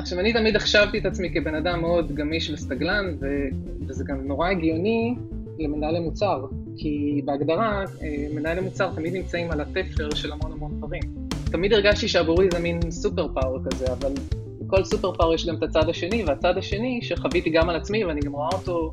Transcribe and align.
עכשיו, 0.00 0.20
אני 0.20 0.32
תמיד 0.32 0.56
החשבתי 0.56 0.98
את 0.98 1.06
עצמי 1.06 1.30
כבן 1.30 1.54
אדם 1.54 1.80
מאוד 1.80 2.12
גמיש 2.14 2.50
וסטגלן, 2.50 3.04
ו... 3.20 3.26
וזה 3.88 4.04
גם 4.04 4.26
נורא 4.26 4.48
הגיוני 4.48 5.14
למנהלי 5.58 6.00
מוצר, 6.00 6.46
כי 6.76 7.22
בהגדרה, 7.24 7.84
אה, 8.02 8.26
מנהלי 8.34 8.60
מוצר 8.60 8.90
תמיד 8.94 9.14
נמצאים 9.14 9.50
על 9.50 9.60
התפר 9.60 10.14
של 10.14 10.32
המון 10.32 10.52
המון 10.52 10.70
דברים. 10.78 11.02
תמיד 11.44 11.72
הרגשתי 11.72 12.08
שעבורי 12.08 12.48
זה 12.52 12.58
מין 12.58 12.90
סופר 12.90 13.28
פאוור 13.34 13.58
כזה, 13.70 13.92
אבל 13.92 14.12
לכל 14.60 14.84
סופר 14.84 15.12
פאוור 15.14 15.34
יש 15.34 15.46
גם 15.46 15.56
את 15.56 15.62
הצד 15.62 15.88
השני, 15.88 16.24
והצד 16.26 16.58
השני 16.58 17.00
שחוויתי 17.02 17.50
גם 17.50 17.68
על 17.68 17.76
עצמי, 17.76 18.04
ואני 18.04 18.20
גם 18.20 18.32
רואה 18.32 18.48
אותו 18.52 18.92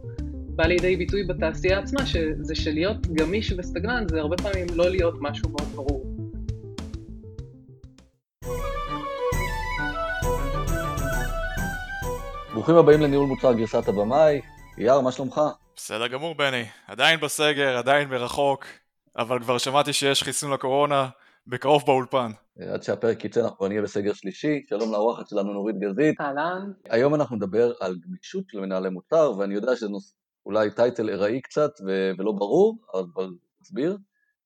בא 0.55 0.65
לידי 0.65 0.95
ביטוי 0.95 1.23
בתעשייה 1.23 1.79
עצמה, 1.79 2.05
שזה 2.05 2.55
שלהיות 2.55 3.07
גמיש 3.07 3.53
וסטגנן 3.57 4.03
זה 4.09 4.19
הרבה 4.19 4.37
פעמים 4.37 4.67
לא 4.75 4.89
להיות 4.89 5.15
משהו 5.21 5.49
מאוד 5.49 5.67
ברור. 5.75 6.06
ברוכים 12.57 12.75
הבאים 12.75 13.01
לניהול 13.01 13.27
מוצר 13.27 13.53
גרסת 13.53 13.87
הבמאי. 13.87 14.41
יאר, 14.77 15.01
מה 15.01 15.11
שלומך? 15.11 15.41
בסדר 15.75 16.07
גמור 16.07 16.35
בני, 16.35 16.65
עדיין 16.87 17.19
בסגר, 17.19 17.77
עדיין 17.77 18.09
מרחוק, 18.09 18.65
אבל 19.17 19.39
כבר 19.39 19.57
שמעתי 19.57 19.93
שיש 19.93 20.23
חיסון 20.23 20.53
לקורונה, 20.53 21.09
בקרוב 21.47 21.83
באולפן. 21.85 22.31
עד 22.73 22.83
שהפרק 22.83 23.25
יצא 23.25 23.41
אנחנו 23.41 23.67
נהיה 23.67 23.81
בסגר 23.81 24.13
שלישי, 24.13 24.65
שלום 24.69 24.91
לאורחת 24.91 25.27
שלנו 25.27 25.53
נורית 25.53 25.75
גזית. 25.79 26.21
אהלן. 26.21 26.71
היום 26.89 27.15
אנחנו 27.15 27.35
נדבר 27.35 27.71
על 27.79 27.95
גמישות 28.07 28.43
של 28.49 28.59
מנהלי 28.59 28.89
מוצר, 28.89 29.31
ואני 29.37 29.53
יודע 29.53 29.75
שזה 29.75 29.89
נוס... 29.89 30.15
אולי 30.45 30.71
טייטל 30.71 31.09
ארעי 31.09 31.41
קצת 31.41 31.71
ו... 31.87 32.11
ולא 32.17 32.31
ברור, 32.31 32.77
אבל 32.93 33.29
תסביר. 33.61 33.97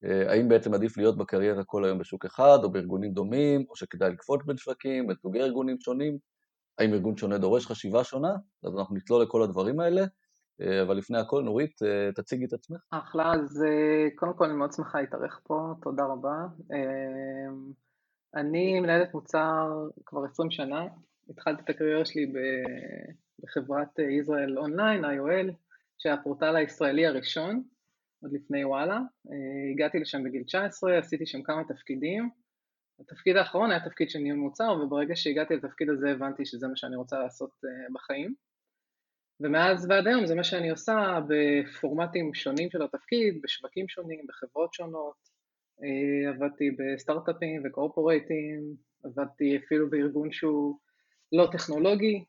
אה, 0.06 0.32
האם 0.32 0.50
בעצם 0.50 0.74
עדיף 0.74 0.98
להיות 0.98 1.18
בקריירה 1.18 1.64
כל 1.64 1.86
היום 1.86 1.98
בשוק 1.98 2.26
אחד, 2.26 2.60
או 2.64 2.72
בארגונים 2.72 3.12
דומים, 3.14 3.66
או 3.70 3.76
שכדאי 3.76 4.12
לקפוץ 4.12 4.42
בין 4.46 4.58
שווקים, 4.58 5.08
בין 5.08 5.16
סוגי 5.22 5.42
ארגונים 5.42 5.80
שונים, 5.80 6.18
האם 6.82 6.94
ארגון 6.94 7.18
שונה 7.18 7.38
דורש 7.38 7.66
חשיבה 7.66 8.04
שונה, 8.04 8.36
אז 8.64 8.78
אנחנו 8.78 8.96
נצלול 8.96 9.24
לכל 9.24 9.44
הדברים 9.44 9.80
האלה, 9.80 10.02
אה, 10.62 10.82
אבל 10.82 10.98
לפני 10.98 11.18
הכל, 11.18 11.44
נורית, 11.44 11.82
אה, 11.84 12.12
תציגי 12.16 12.46
את 12.46 12.54
עצמך. 12.54 12.80
אחלה, 12.90 13.34
אז 13.34 13.64
קודם 14.16 14.34
כל 14.34 14.46
אני 14.46 14.54
מאוד 14.54 14.72
שמחה 14.72 15.02
להתארח 15.02 15.42
פה, 15.44 15.74
תודה 15.82 16.04
רבה. 16.06 16.46
אני 18.36 18.80
מנהלת 18.80 19.14
מוצר 19.14 19.88
כבר 20.06 20.26
20 20.26 20.52
שנה, 20.52 20.86
התחלתי 21.30 21.62
את 21.64 21.70
הקריירה 21.70 22.06
שלי 22.06 22.34
בחברת 23.44 24.00
ישראל 24.00 24.58
אונליין, 24.58 25.06
IOL, 25.06 25.54
שהיה 25.98 26.16
הפורטל 26.16 26.56
הישראלי 26.56 27.06
הראשון, 27.06 27.64
עוד 28.24 28.34
לפני 28.34 28.66
וואלה. 28.66 29.00
הגעתי 29.74 30.00
לשם 30.00 30.24
בגיל 30.24 30.44
19, 30.44 30.98
עשיתי 30.98 31.26
שם 31.26 31.42
כמה 31.44 31.64
תפקידים. 31.64 32.30
התפקיד 33.02 33.38
האחרון 33.38 33.72
היה 33.72 33.86
תפקיד 33.86 34.10
של 34.10 34.20
ניהול 34.20 34.40
מוצר, 34.40 34.72
וברגע 34.84 35.16
שהגעתי 35.16 35.56
לתפקיד 35.56 35.90
הזה 35.90 36.12
הבנתי 36.12 36.46
שזה 36.46 36.68
מה 36.68 36.76
שאני 36.76 36.96
רוצה 36.96 37.20
לעשות 37.20 37.52
בחיים. 37.94 38.34
ומאז 39.40 39.88
ועד 39.90 40.08
היום 40.08 40.26
זה 40.26 40.36
מה 40.36 40.44
שאני 40.44 40.70
עושה 40.70 41.20
בפורמטים 41.28 42.34
שונים 42.34 42.70
של 42.70 42.82
התפקיד, 42.82 43.40
בשווקים 43.44 43.88
שונים, 43.88 44.26
בחברות 44.28 44.74
שונות. 44.74 45.32
עבדתי 46.30 46.72
בסטארט-אפים 46.72 47.64
וקורפורייטים, 47.66 48.76
עבדתי 49.04 49.58
אפילו 49.58 49.90
בארגון 49.90 50.32
שהוא 50.32 50.78
לא 51.32 51.48
טכנולוגי. 51.52 52.24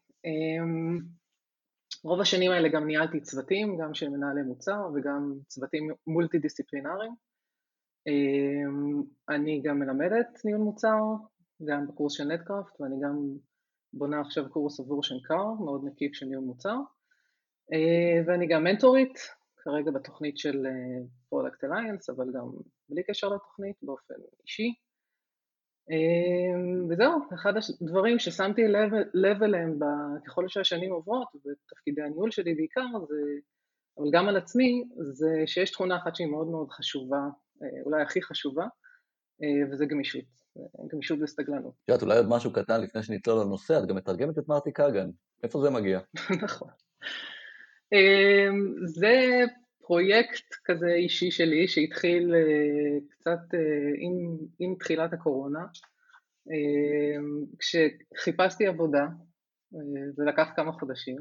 רוב 2.05 2.21
השנים 2.21 2.51
האלה 2.51 2.69
גם 2.69 2.87
ניהלתי 2.87 3.21
צוותים, 3.21 3.79
גם 3.79 3.95
של 3.95 4.09
מנהלי 4.09 4.43
מוצר 4.43 4.81
וגם 4.95 5.35
צוותים 5.47 5.91
מולטי 6.07 6.39
דיסציפלינריים. 6.39 7.13
אני 9.29 9.63
גם 9.65 9.79
מלמדת 9.79 10.41
ניהול 10.45 10.63
מוצר, 10.63 10.99
גם 11.65 11.87
בקורס 11.87 12.13
של 12.13 12.25
Netcraft, 12.25 12.81
ואני 12.81 12.97
גם 13.03 13.19
בונה 13.93 14.21
עכשיו 14.21 14.51
קורס 14.51 14.81
עבור 14.81 15.03
שנקר, 15.03 15.45
מאוד 15.65 15.85
מקיף 15.85 16.15
של 16.15 16.27
ניהול 16.27 16.45
מוצר. 16.45 16.77
ואני 18.27 18.47
גם 18.47 18.65
מנטורית, 18.65 19.19
כרגע 19.57 19.91
בתוכנית 19.91 20.39
של 20.39 20.67
Product 21.29 21.65
Alliance, 21.65 22.11
אבל 22.11 22.27
גם 22.35 22.47
בלי 22.89 23.03
קשר 23.03 23.29
לתוכנית, 23.29 23.77
באופן 23.83 24.15
אישי. 24.43 24.75
וזהו, 26.91 27.13
אחד 27.35 27.53
הדברים 27.83 28.19
ששמתי 28.19 28.63
לב, 28.63 28.91
לב 29.15 29.43
אליהם 29.43 29.79
ככל 30.27 30.49
שהשנים 30.49 30.93
עוברות, 30.93 31.29
בתפקידי 31.35 32.03
הניהול 32.03 32.31
שלי 32.31 32.55
בעיקר, 32.55 32.87
זה, 33.09 33.21
אבל 33.99 34.07
גם 34.13 34.29
על 34.29 34.37
עצמי, 34.37 34.85
זה 35.13 35.43
שיש 35.47 35.71
תכונה 35.71 35.97
אחת 35.97 36.17
שהיא 36.17 36.31
מאוד 36.31 36.47
מאוד 36.47 36.71
חשובה, 36.71 37.21
אולי 37.85 38.03
הכי 38.03 38.23
חשובה, 38.23 38.67
וזה 39.73 39.87
גמישות, 39.87 40.25
גמישות 40.93 41.19
וסתגלנות. 41.23 41.75
את 41.85 41.89
יודעת, 41.89 42.03
אולי 42.03 42.17
עוד 42.17 42.29
משהו 42.29 42.53
קטן 42.53 42.81
לפני 42.81 43.03
שנצלול 43.03 43.41
לנושא, 43.41 43.79
את 43.79 43.89
גם 43.89 43.97
מתרגמת 43.97 44.39
את 44.39 44.49
מרטי 44.49 44.73
קאגן, 44.73 45.11
איפה 45.43 45.61
זה 45.61 45.71
מגיע? 45.71 46.01
נכון. 46.45 46.69
זה 48.85 49.45
פרויקט 49.81 50.55
כזה 50.65 50.89
אישי 50.89 51.31
שלי 51.31 51.69
שהתחיל 51.69 52.35
קצת 53.11 53.41
עם, 53.99 54.37
עם 54.59 54.75
תחילת 54.79 55.13
הקורונה, 55.13 55.61
כשחיפשתי 57.59 58.67
עבודה, 58.67 59.07
זה 60.13 60.25
לקח 60.25 60.49
כמה 60.57 60.73
חודשים, 60.73 61.17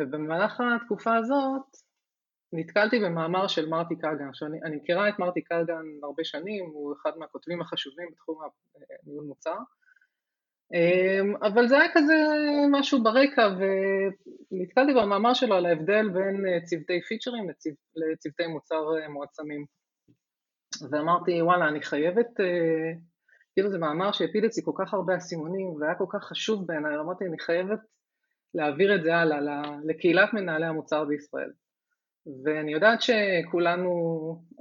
ובמהלך 0.00 0.60
התקופה 0.82 1.16
הזאת 1.16 1.76
נתקלתי 2.52 2.98
במאמר 3.00 3.48
של 3.48 3.68
מרטי 3.68 3.96
קלגן, 3.96 4.28
שאני 4.32 4.62
אני 4.62 4.76
מכירה 4.76 5.08
את 5.08 5.18
מרטי 5.18 5.42
קלגן 5.42 5.84
הרבה 6.02 6.24
שנים, 6.24 6.64
הוא 6.64 6.94
אחד 7.02 7.10
מהכותבים 7.18 7.60
החשובים 7.60 8.08
בתחום 8.12 8.38
הניהול 9.06 9.24
מוצר, 9.24 9.56
אבל 11.42 11.68
זה 11.68 11.78
היה 11.78 11.88
כזה 11.94 12.14
משהו 12.70 13.02
ברקע 13.02 13.48
ונתקלתי 13.58 14.94
במאמר 14.94 15.34
שלו 15.34 15.54
על 15.54 15.66
ההבדל 15.66 16.08
בין 16.08 16.44
צוותי 16.64 17.00
פיצ'רים 17.08 17.50
לצו, 17.50 17.70
לצוותי 17.96 18.46
מוצר 18.46 18.84
מועצמים. 19.08 19.64
ואמרתי 20.90 21.42
וואלה 21.42 21.68
אני 21.68 21.82
חייבת, 21.82 22.26
כאילו 23.52 23.70
זה 23.70 23.78
מאמר 23.78 24.12
שהפיל 24.12 24.46
אצלי 24.46 24.62
כל 24.64 24.72
כך 24.78 24.94
הרבה 24.94 25.16
אסימונים 25.16 25.68
והיה 25.80 25.94
כל 25.94 26.04
כך 26.12 26.24
חשוב 26.24 26.66
בעיניי, 26.66 26.98
אמרתי 26.98 27.24
אני 27.26 27.38
חייבת 27.38 27.80
להעביר 28.54 28.94
את 28.94 29.02
זה 29.02 29.16
הלאה 29.16 29.62
לקהילת 29.84 30.34
מנהלי 30.34 30.66
המוצר 30.66 31.04
בישראל 31.04 31.50
ואני 32.44 32.72
יודעת 32.72 32.98
שכולנו 33.02 33.90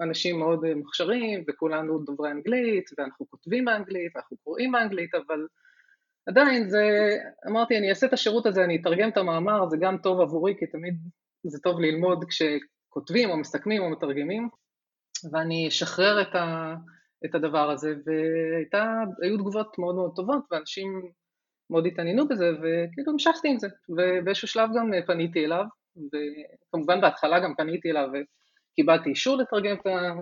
אנשים 0.02 0.40
מאוד 0.40 0.74
מוכשרים 0.74 1.44
וכולנו 1.48 2.00
דוברי 2.00 2.32
אנגלית 2.32 2.90
ואנחנו 2.98 3.30
כותבים 3.30 3.66
באנגלית 3.66 4.16
ואנחנו 4.16 4.38
קוראים 4.38 4.72
באנגלית 4.72 5.16
אבל 5.16 5.48
עדיין 6.28 6.70
זה, 6.70 7.10
אמרתי 7.48 7.78
אני 7.78 7.90
אעשה 7.90 8.08
את 8.08 8.14
השירות 8.14 8.46
הזה, 8.46 8.64
אני 8.64 8.82
אתרגם 8.82 9.10
את 9.10 9.18
המאמר, 9.18 9.70
זה 9.70 9.78
גם 9.80 9.98
טוב 9.98 10.22
עבורי 10.22 10.56
כי 10.60 10.68
תמיד 10.68 10.96
זה 11.44 11.60
טוב 11.60 11.80
ללמוד 11.80 12.26
כשכותבים 12.30 13.30
או 13.30 13.38
מסכמים 13.38 13.82
או 13.82 13.90
מתרגמים 13.90 14.50
ואני 15.32 15.68
אשחרר 15.68 16.22
את, 16.22 16.36
ה, 16.36 16.76
את 17.26 17.36
הדבר 17.36 17.70
הזה 17.70 17.94
והיו 18.06 19.38
תגובות 19.38 19.80
מאוד 19.80 19.96
מאוד 19.96 20.12
טובות 20.16 20.44
ואנשים 20.52 21.12
מאוד 21.70 21.86
התעניינו 21.86 22.28
בזה 22.28 22.52
וכאילו 22.52 23.12
המשכתי 23.12 23.50
עם 23.50 23.60
זה 23.60 23.68
ובאיזשהו 23.90 24.48
שלב 24.48 24.70
גם 24.76 24.92
פניתי 25.08 25.46
אליו 25.46 25.66
וכמובן 26.06 27.02
בהתחלה 27.02 27.40
גם 27.40 27.54
פניתי 27.58 27.92
אליו 27.92 28.08
וקיבלתי 28.08 29.10
אישור 29.10 29.38
לתרגם 29.38 29.76
את, 29.82 29.86
ה, 29.86 30.14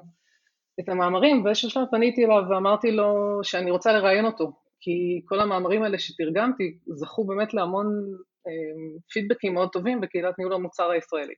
את 0.79 0.89
המאמרים 0.89 1.39
ובאיזשהו 1.39 1.69
שלב 1.69 1.85
פניתי 1.91 2.25
אליו 2.25 2.43
ואמרתי 2.49 2.91
לו 2.91 3.39
שאני 3.43 3.71
רוצה 3.71 3.93
לראיין 3.93 4.25
אותו 4.25 4.51
כי 4.79 5.21
כל 5.25 5.39
המאמרים 5.39 5.83
האלה 5.83 5.99
שתרגמתי 5.99 6.77
זכו 6.87 7.23
באמת 7.23 7.53
להמון 7.53 7.87
אה, 8.47 8.51
פידבקים 9.11 9.53
מאוד 9.53 9.69
טובים 9.71 10.01
בקהילת 10.01 10.37
ניהול 10.37 10.53
המוצר 10.53 10.89
הישראלית. 10.89 11.37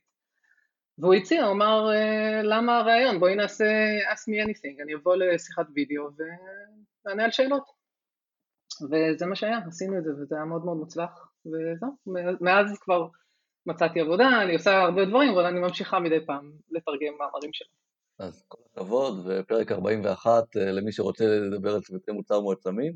והוא 0.98 1.14
הציע, 1.14 1.44
הוא 1.44 1.52
אמר, 1.52 1.90
אה, 1.92 2.42
למה 2.42 2.78
הרעיון? 2.78 3.20
בואי 3.20 3.34
נעשה 3.34 3.64
ask 4.12 4.30
me 4.30 4.46
anything, 4.46 4.82
אני 4.82 4.94
אבוא 4.94 5.16
לשיחת 5.16 5.66
וידאו 5.74 6.04
ונענה 7.04 7.24
על 7.24 7.30
שאלות. 7.30 7.64
וזה 8.90 9.26
מה 9.26 9.36
שהיה, 9.36 9.58
עשינו 9.66 9.98
את 9.98 10.04
זה 10.04 10.10
וזה 10.10 10.36
היה 10.36 10.44
מאוד 10.44 10.64
מאוד 10.64 10.76
מוצלח, 10.76 11.32
וזהו, 11.46 11.96
מאז 12.40 12.78
כבר 12.80 13.08
מצאתי 13.68 14.00
עבודה, 14.00 14.42
אני 14.42 14.54
עושה 14.54 14.82
הרבה 14.82 15.04
דברים, 15.04 15.32
אבל 15.32 15.44
אני 15.44 15.60
ממשיכה 15.60 15.98
מדי 15.98 16.26
פעם 16.26 16.52
לתרגם 16.70 17.14
מאמרים 17.18 17.50
שלו. 17.52 17.68
אז 18.18 18.44
כל 18.48 18.58
הכבוד, 18.72 19.26
ופרק 19.26 19.72
41 19.72 20.56
אה, 20.56 20.72
למי 20.72 20.92
שרוצה 20.92 21.24
לדבר 21.24 21.74
על 21.74 21.80
צוותי 21.80 22.12
מוצר 22.12 22.40
מועצמים. 22.40 22.92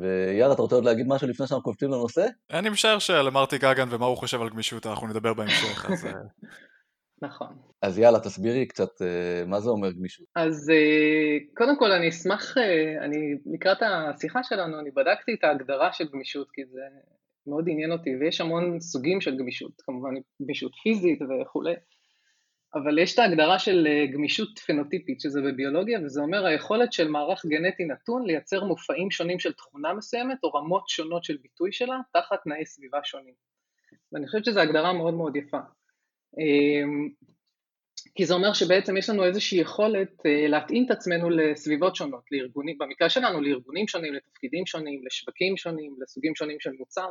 ויאללה, 0.00 0.54
אתה 0.54 0.62
רוצה 0.62 0.74
עוד 0.74 0.84
להגיד 0.84 1.06
משהו 1.08 1.28
לפני 1.28 1.46
שאנחנו 1.46 1.62
קופצים 1.62 1.88
לנושא? 1.88 2.26
אני 2.50 2.68
משער 2.68 2.98
שלמרטי 2.98 3.58
גגן 3.58 3.88
ומה 3.90 4.06
הוא 4.06 4.16
חושב 4.16 4.40
על 4.40 4.48
גמישות 4.48 4.86
אנחנו 4.86 5.06
נדבר 5.06 5.34
בהמשך, 5.34 5.90
אז... 5.90 6.06
אה. 6.06 6.12
נכון. 7.22 7.48
אז 7.82 7.98
יאללה, 7.98 8.20
תסבירי 8.20 8.66
קצת 8.66 9.02
אה, 9.02 9.46
מה 9.46 9.60
זה 9.60 9.70
אומר 9.70 9.92
גמישות. 9.92 10.26
אז 10.36 10.72
קודם 11.56 11.78
כל 11.78 11.92
אני 11.92 12.08
אשמח, 12.08 12.56
אני 13.00 13.16
לקראת 13.54 13.78
השיחה 13.82 14.42
שלנו, 14.42 14.80
אני 14.80 14.90
בדקתי 14.90 15.34
את 15.34 15.44
ההגדרה 15.44 15.92
של 15.92 16.04
גמישות, 16.12 16.48
כי 16.50 16.62
זה 16.66 16.80
מאוד 17.46 17.64
עניין 17.68 17.92
אותי, 17.92 18.10
ויש 18.20 18.40
המון 18.40 18.80
סוגים 18.80 19.20
של 19.20 19.36
גמישות, 19.38 19.72
כמובן 19.80 20.10
גמישות 20.42 20.72
פיזית 20.82 21.18
וכולי. 21.22 21.74
אבל 22.74 22.98
יש 22.98 23.14
את 23.14 23.18
ההגדרה 23.18 23.58
של 23.58 23.86
אה, 23.86 24.06
גמישות 24.12 24.58
פנוטיפית, 24.58 25.20
שזה 25.20 25.40
בביולוגיה, 25.42 26.00
וזה 26.04 26.20
אומר 26.20 26.46
היכולת 26.46 26.92
של 26.92 27.08
מערך 27.08 27.46
גנטי 27.46 27.84
נתון 27.84 28.26
לייצר 28.26 28.64
מופעים 28.64 29.10
שונים 29.10 29.38
של 29.38 29.52
תכונה 29.52 29.94
מסוימת, 29.94 30.38
או 30.44 30.50
רמות 30.50 30.88
שונות 30.88 31.24
של 31.24 31.36
ביטוי 31.42 31.72
שלה, 31.72 32.00
תחת 32.12 32.38
תנאי 32.44 32.66
סביבה 32.66 32.98
שונים. 33.04 33.34
ואני 34.12 34.26
חושבת 34.26 34.44
שזו 34.44 34.60
הגדרה 34.60 34.92
מאוד 34.92 35.14
מאוד 35.14 35.36
יפה. 35.36 35.58
אמ, 36.38 37.08
כי 38.14 38.26
זה 38.26 38.34
אומר 38.34 38.52
שבעצם 38.52 38.96
יש 38.96 39.10
לנו 39.10 39.24
איזושהי 39.24 39.58
יכולת 39.60 40.26
אה, 40.26 40.48
להתאים 40.48 40.86
את 40.86 40.90
עצמנו 40.90 41.30
לסביבות 41.30 41.96
שונות, 41.96 42.24
לארגונים, 42.30 42.78
במקרה 42.78 43.10
שלנו 43.10 43.40
לארגונים 43.40 43.88
שונים, 43.88 44.14
לתפקידים 44.14 44.66
שונים, 44.66 45.06
לשווקים 45.06 45.56
שונים, 45.56 45.96
לסוגים 46.02 46.34
שונים 46.34 46.60
של 46.60 46.70
מוצר. 46.78 47.10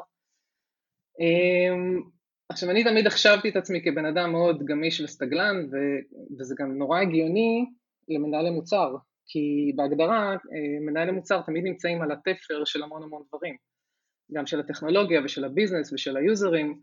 אמ, 1.20 2.02
עכשיו, 2.50 2.70
אני 2.70 2.84
תמיד 2.84 3.08
החשבתי 3.08 3.50
את 3.50 3.56
עצמי 3.56 3.82
כבן 3.84 4.06
אדם 4.06 4.32
מאוד 4.32 4.66
גמיש 4.66 5.02
וסטגלן, 5.02 5.56
וזה 6.40 6.56
גם 6.60 6.78
נורא 6.78 7.00
הגיוני 7.00 7.66
למנהלי 8.10 8.50
מוצר, 8.50 8.96
כי 9.26 9.72
בהגדרה 9.76 10.32
אה, 10.32 10.80
מנהלי 10.82 11.12
מוצר 11.12 11.42
תמיד 11.42 11.64
נמצאים 11.64 12.02
על 12.02 12.12
התפר 12.12 12.66
של 12.66 12.84
המון 12.84 13.04
המון 13.04 13.24
דברים, 13.28 13.56
גם 14.34 14.46
של 14.46 14.60
הטכנולוגיה 14.60 15.22
ושל 15.26 15.46
ה 15.46 15.51
business 15.51 15.94
ושל 15.94 16.18
היוזרים, 16.18 16.82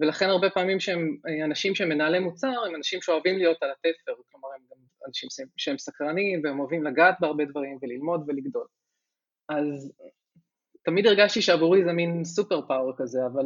ולכן 0.00 0.28
הרבה 0.28 0.50
פעמים 0.50 0.80
שהם 0.80 1.16
אה, 1.28 1.44
אנשים 1.44 1.74
שהם 1.74 1.88
מנהלי 1.88 2.18
מוצר, 2.18 2.64
הם 2.66 2.74
אנשים 2.74 3.02
שאוהבים 3.02 3.38
להיות 3.38 3.62
על 3.62 3.70
התפר, 3.70 4.12
כלומר 4.30 4.48
הם 4.56 4.62
גם 4.70 4.76
אנשים 5.08 5.28
שהם 5.56 5.78
סקרנים 5.78 6.40
והם 6.44 6.60
אוהבים 6.60 6.84
לגעת 6.84 7.16
בהרבה 7.20 7.44
דברים 7.44 7.78
וללמוד 7.82 8.24
ולגדול. 8.26 8.66
אז 9.48 9.92
תמיד 10.84 11.06
הרגשתי 11.06 11.42
שעבורי 11.42 11.84
זה 11.84 11.92
מין 11.92 12.24
super 12.24 12.66
power 12.66 12.92
כזה, 12.96 13.18
אבל 13.32 13.44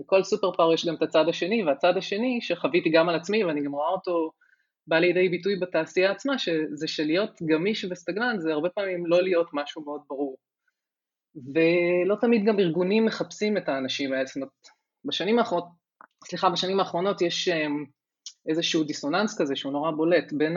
לכל 0.00 0.22
super 0.22 0.52
power 0.52 0.74
יש 0.74 0.86
גם 0.86 0.94
את 0.94 1.02
הצד 1.02 1.28
השני, 1.28 1.64
והצד 1.64 1.96
השני 1.96 2.38
שחוויתי 2.40 2.90
גם 2.90 3.08
על 3.08 3.14
עצמי 3.14 3.44
ואני 3.44 3.64
גם 3.64 3.72
רואה 3.72 3.88
אותו 3.88 4.30
בא 4.86 4.98
לידי 4.98 5.28
ביטוי 5.28 5.56
בתעשייה 5.56 6.10
עצמה, 6.10 6.38
שזה 6.38 6.88
שלהיות 6.88 7.42
גמיש 7.42 7.84
וסתגלן 7.90 8.38
זה 8.38 8.52
הרבה 8.52 8.68
פעמים 8.68 9.06
לא 9.06 9.22
להיות 9.22 9.50
משהו 9.52 9.84
מאוד 9.84 10.00
ברור. 10.08 10.36
ולא 11.34 12.16
תמיד 12.20 12.44
גם 12.44 12.60
ארגונים 12.60 13.04
מחפשים 13.04 13.56
את 13.56 13.68
האנשים 13.68 14.12
האלה, 14.12 14.26
זאת 14.26 14.36
אומרת, 14.36 14.48
בשנים 15.04 15.38
האחרונות, 15.38 15.68
סליחה, 16.24 16.50
בשנים 16.50 16.80
האחרונות 16.80 17.22
יש 17.22 17.48
אמ, 17.48 17.84
איזשהו 18.48 18.84
דיסוננס 18.84 19.40
כזה 19.40 19.56
שהוא 19.56 19.72
נורא 19.72 19.90
בולט 19.90 20.32
בין 20.32 20.56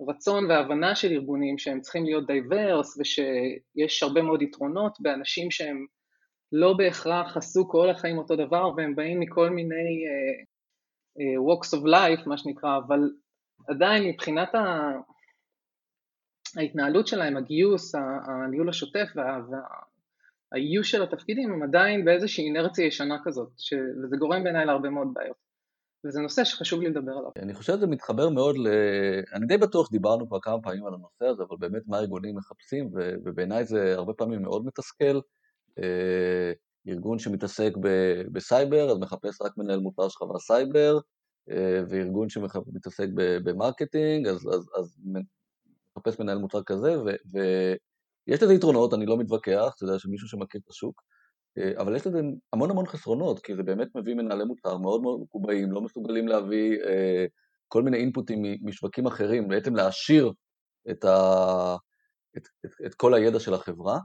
הרצון 0.00 0.50
וההבנה 0.50 0.94
של 0.94 1.12
ארגונים 1.12 1.58
שהם 1.58 1.80
צריכים 1.80 2.04
להיות 2.04 2.26
diverse 2.26 2.98
ושיש 2.98 4.02
הרבה 4.02 4.22
מאוד 4.22 4.42
יתרונות 4.42 5.00
באנשים 5.00 5.50
שהם 5.50 5.86
לא 6.52 6.72
בהכרח 6.72 7.36
עשו 7.36 7.68
כל 7.68 7.90
החיים 7.90 8.18
אותו 8.18 8.36
דבר 8.36 8.70
והם 8.76 8.94
באים 8.94 9.20
מכל 9.20 9.50
מיני 9.50 10.04
uh, 10.06 10.44
uh, 11.18 11.40
walks 11.48 11.78
of 11.78 11.84
life, 11.84 12.28
מה 12.28 12.38
שנקרא, 12.38 12.78
אבל 12.86 12.98
עדיין 13.68 14.08
מבחינת 14.08 14.54
ה... 14.54 14.90
ההתנהלות 16.56 17.06
שלהם, 17.06 17.36
הגיוס, 17.36 17.94
הניהול 17.94 18.68
השוטף 18.68 19.08
וה... 19.14 19.38
והאיוש 20.52 20.90
של 20.90 21.02
התפקידים 21.02 21.52
הם 21.52 21.62
עדיין 21.62 22.04
באיזושהי 22.04 22.44
אינרציה 22.44 22.86
ישנה 22.86 23.16
כזאת, 23.24 23.48
ש... 23.58 23.74
וזה 24.04 24.16
גורם 24.16 24.44
בעיניי 24.44 24.66
להרבה 24.66 24.90
מאוד 24.90 25.08
בעיות. 25.14 25.36
וזה 26.06 26.20
נושא 26.20 26.44
שחשוב 26.44 26.80
לי 26.80 26.90
לדבר 26.90 27.12
עליו. 27.12 27.30
אני 27.36 27.54
חושב 27.54 27.72
שזה 27.72 27.86
מתחבר 27.86 28.28
מאוד 28.28 28.56
ל... 28.58 28.66
אני 29.34 29.46
די 29.46 29.58
בטוח 29.58 29.86
שדיברנו 29.86 30.28
כבר 30.28 30.40
כמה 30.42 30.62
פעמים 30.62 30.86
על 30.86 30.94
הנושא 30.94 31.24
הזה, 31.24 31.42
אבל 31.42 31.56
באמת 31.60 31.82
מה 31.86 31.96
הארגונים 31.96 32.36
מחפשים, 32.36 32.90
ו... 32.94 33.14
ובעיניי 33.24 33.64
זה 33.64 33.94
הרבה 33.94 34.12
פעמים 34.12 34.42
מאוד 34.42 34.66
מתסכל. 34.66 35.20
אה, 35.78 36.52
ארגון 36.88 37.18
שמתעסק 37.18 37.72
בסייבר, 38.32 38.90
אז 38.90 38.98
מחפש 38.98 39.42
רק 39.42 39.52
מנהל 39.58 39.80
מוצר 39.80 40.08
שחווה 40.08 40.38
סייבר, 40.38 40.98
אה, 41.50 41.80
וארגון 41.88 42.28
שמתעסק 42.28 43.06
ב 43.14 43.24
marketing, 43.24 44.26
אז, 44.26 44.36
אז, 44.36 44.70
אז 44.78 44.98
מחפש 45.96 46.20
מנהל 46.20 46.38
מוצר 46.38 46.62
כזה, 46.62 47.00
ו, 47.00 47.04
ויש 47.06 48.42
לזה 48.42 48.54
יתרונות, 48.54 48.94
אני 48.94 49.06
לא 49.06 49.18
מתווכח, 49.18 49.72
אתה 49.76 49.84
יודע, 49.84 49.98
שמישהו 49.98 50.28
שמכיר 50.28 50.60
את 50.64 50.68
השוק, 50.70 51.02
אה, 51.58 51.72
אבל 51.76 51.96
יש 51.96 52.06
לזה 52.06 52.20
המון 52.52 52.70
המון 52.70 52.86
חסרונות, 52.86 53.40
כי 53.40 53.56
זה 53.56 53.62
באמת 53.62 53.88
מביא 53.94 54.14
מנהלי 54.14 54.44
מוצר 54.44 54.78
מאוד 54.78 55.02
מאוד 55.02 55.20
מקובעים, 55.20 55.72
לא 55.72 55.80
מסוגלים 55.80 56.28
להביא 56.28 56.78
כל 57.68 57.82
מיני 57.82 57.96
אינפוטים 57.96 58.42
משווקים 58.62 59.06
אחרים, 59.06 59.48
בעצם 59.48 59.76
להעשיר 59.76 60.32
את, 60.90 61.04
ה, 61.04 61.76
את, 62.36 62.42
את, 62.66 62.70
את 62.86 62.94
כל 62.94 63.14
הידע 63.14 63.40
של 63.40 63.54
החברה. 63.54 63.98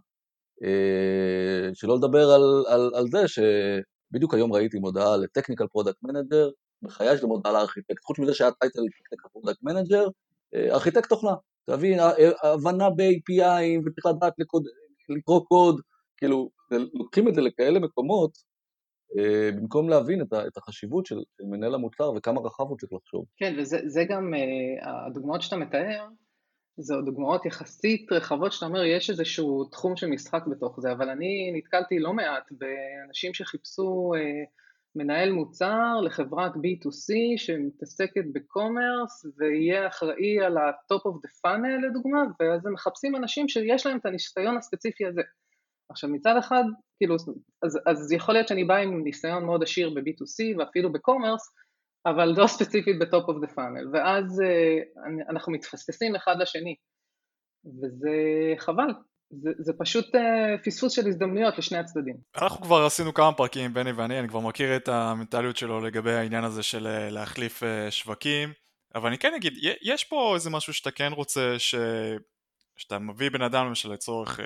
אה, 0.64 1.70
שלא 1.74 1.96
לדבר 1.96 2.30
על, 2.30 2.64
על, 2.68 2.92
על 2.96 3.06
זה 3.08 3.28
שבדיוק 3.28 4.34
היום 4.34 4.54
ראיתי 4.54 4.80
מודעה 4.80 5.18
ל 5.18 5.23
technical 5.23 5.68
product 5.68 5.98
manager, 6.04 6.50
בחיי 6.82 7.18
שזה 7.18 7.28
מודעה 7.28 7.54
לארכיטקט, 7.54 8.04
חוץ 8.04 8.20
מזה 8.20 8.34
שהיה 8.34 8.52
title 8.52 8.80
technical 8.80 9.28
product 9.32 9.64
manager, 9.64 10.08
ארכיטקט 10.56 11.10
תוכנה, 11.10 11.32
תבין, 11.70 12.00
הבנה 12.44 12.90
ב-API 12.90 13.80
וצריך 13.86 14.06
לדעת 14.06 14.34
לקרוא 15.10 15.42
קוד, 15.48 15.82
כאילו, 16.18 16.50
לוקחים 16.94 17.28
את 17.28 17.36
זה 17.36 17.42
לכאלה 17.42 17.80
מקומות, 17.80 18.32
אה, 19.18 19.52
במקום 19.52 19.90
להבין 19.90 20.22
את 20.22 20.58
החשיבות 20.58 21.06
של 21.06 21.16
מנהל 21.42 21.76
המוצר 21.76 22.12
וכמה 22.18 22.42
רחב 22.42 22.64
הוא 22.64 22.78
צריך 22.78 22.94
לחשוב. 22.94 23.26
כן, 23.38 23.56
וזה 23.60 24.04
גם, 24.10 24.34
אה, 24.34 25.06
הדוגמאות 25.08 25.42
שאתה 25.42 25.58
מתאר, 25.58 26.08
זה 26.78 26.96
דוגמאות 27.06 27.46
יחסית 27.46 28.12
רחבות 28.12 28.52
שאתה 28.52 28.66
אומר, 28.66 28.84
יש 28.84 29.10
איזשהו 29.10 29.66
תחום 29.66 29.96
של 29.96 30.08
משחק 30.08 30.44
בתוך 30.48 30.80
זה, 30.80 30.92
אבל 30.92 31.10
אני 31.10 31.52
נתקלתי 31.56 32.00
לא 32.00 32.14
מעט 32.14 32.52
באנשים 32.52 33.34
שחיפשו 33.34 34.14
אה, 34.16 34.44
מנהל 34.96 35.32
מוצר 35.32 36.02
לחברת 36.04 36.52
B2C 36.54 37.14
שמתעסקת 37.38 38.24
בקומרס 38.34 39.26
ויהיה 39.38 39.88
אחראי 39.88 40.40
על 40.46 40.58
ה-top 40.58 41.02
of 41.02 41.16
the 41.16 41.32
funnel 41.46 41.88
לדוגמה, 41.88 42.24
ואז 42.40 42.66
הם 42.66 42.74
מחפשים 42.74 43.16
אנשים 43.16 43.48
שיש 43.48 43.86
להם 43.86 43.98
את 43.98 44.06
הניסיון 44.06 44.58
הספציפי 44.58 45.06
הזה. 45.06 45.22
עכשיו 45.90 46.10
מצד 46.10 46.36
אחד, 46.40 46.64
כאילו, 46.98 47.16
אז, 47.64 47.80
אז 47.86 48.12
יכול 48.12 48.34
להיות 48.34 48.48
שאני 48.48 48.64
בא 48.64 48.76
עם 48.76 49.04
ניסיון 49.04 49.46
מאוד 49.46 49.64
עשיר 49.64 49.90
ב-B2C 49.90 50.60
ואפילו 50.60 50.92
ב 50.92 50.98
commerce, 50.98 51.54
אבל 52.10 52.34
לא 52.38 52.48
ספציפית 52.48 53.00
ב 53.00 53.07
top 53.07 53.30
of 53.30 53.38
the 53.42 53.48
funnel, 53.48 53.90
ואז 53.94 54.40
uh, 54.40 55.30
אנחנו 55.30 55.52
מתפספסים 55.52 56.16
אחד 56.16 56.36
לשני, 56.40 56.76
וזה 57.66 58.12
חבל, 58.58 58.94
זה, 59.30 59.50
זה 59.60 59.74
פשוט 59.80 60.06
uh, 60.16 60.20
פספוס 60.66 60.94
של 60.94 61.08
הזדמנויות 61.08 61.58
לשני 61.58 61.78
הצדדים. 61.78 62.16
אנחנו 62.42 62.62
כבר 62.62 62.86
עשינו 62.86 63.14
כמה 63.14 63.34
פרקים, 63.34 63.74
בני 63.74 63.92
ואני, 63.92 64.20
אני 64.20 64.28
כבר 64.28 64.40
מכיר 64.40 64.76
את 64.76 64.88
המנטליות 64.88 65.58
שלו 65.58 65.82
לגבי 65.82 66.14
העניין 66.14 66.44
הזה 66.44 66.64
של 66.64 66.88
uh, 66.88 67.14
להחליף 67.14 67.64
uh, 67.64 67.92
שווקים, 67.92 68.50
אבל 68.96 69.08
אני 69.08 69.18
כן 69.18 69.34
אגיד, 69.34 69.54
יש 69.82 70.04
פה 70.04 70.32
איזה 70.36 70.50
משהו 70.50 70.74
שאתה 70.74 70.92
כן 70.92 71.12
רוצה, 71.12 71.60
ש... 71.60 71.76
שאתה 72.78 73.00
מביא 73.00 73.30
בן 73.30 73.42
אדם 73.42 73.66
למשל 73.66 73.92
לצורך 73.92 74.40
uh, 74.40 74.44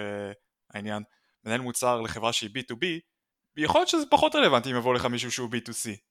העניין, 0.73 1.03
מנהל 1.45 1.61
מוצר 1.61 2.01
לחברה 2.01 2.33
שהיא 2.33 2.49
B2B, 2.49 2.85
יכול 3.57 3.81
להיות 3.81 3.89
שזה 3.89 4.05
פחות 4.09 4.35
רלוונטי 4.35 4.71
אם 4.71 4.75
יבוא 4.75 4.93
לך 4.93 5.05
מישהו 5.05 5.31
שהוא 5.31 5.50
B2C. 5.50 6.11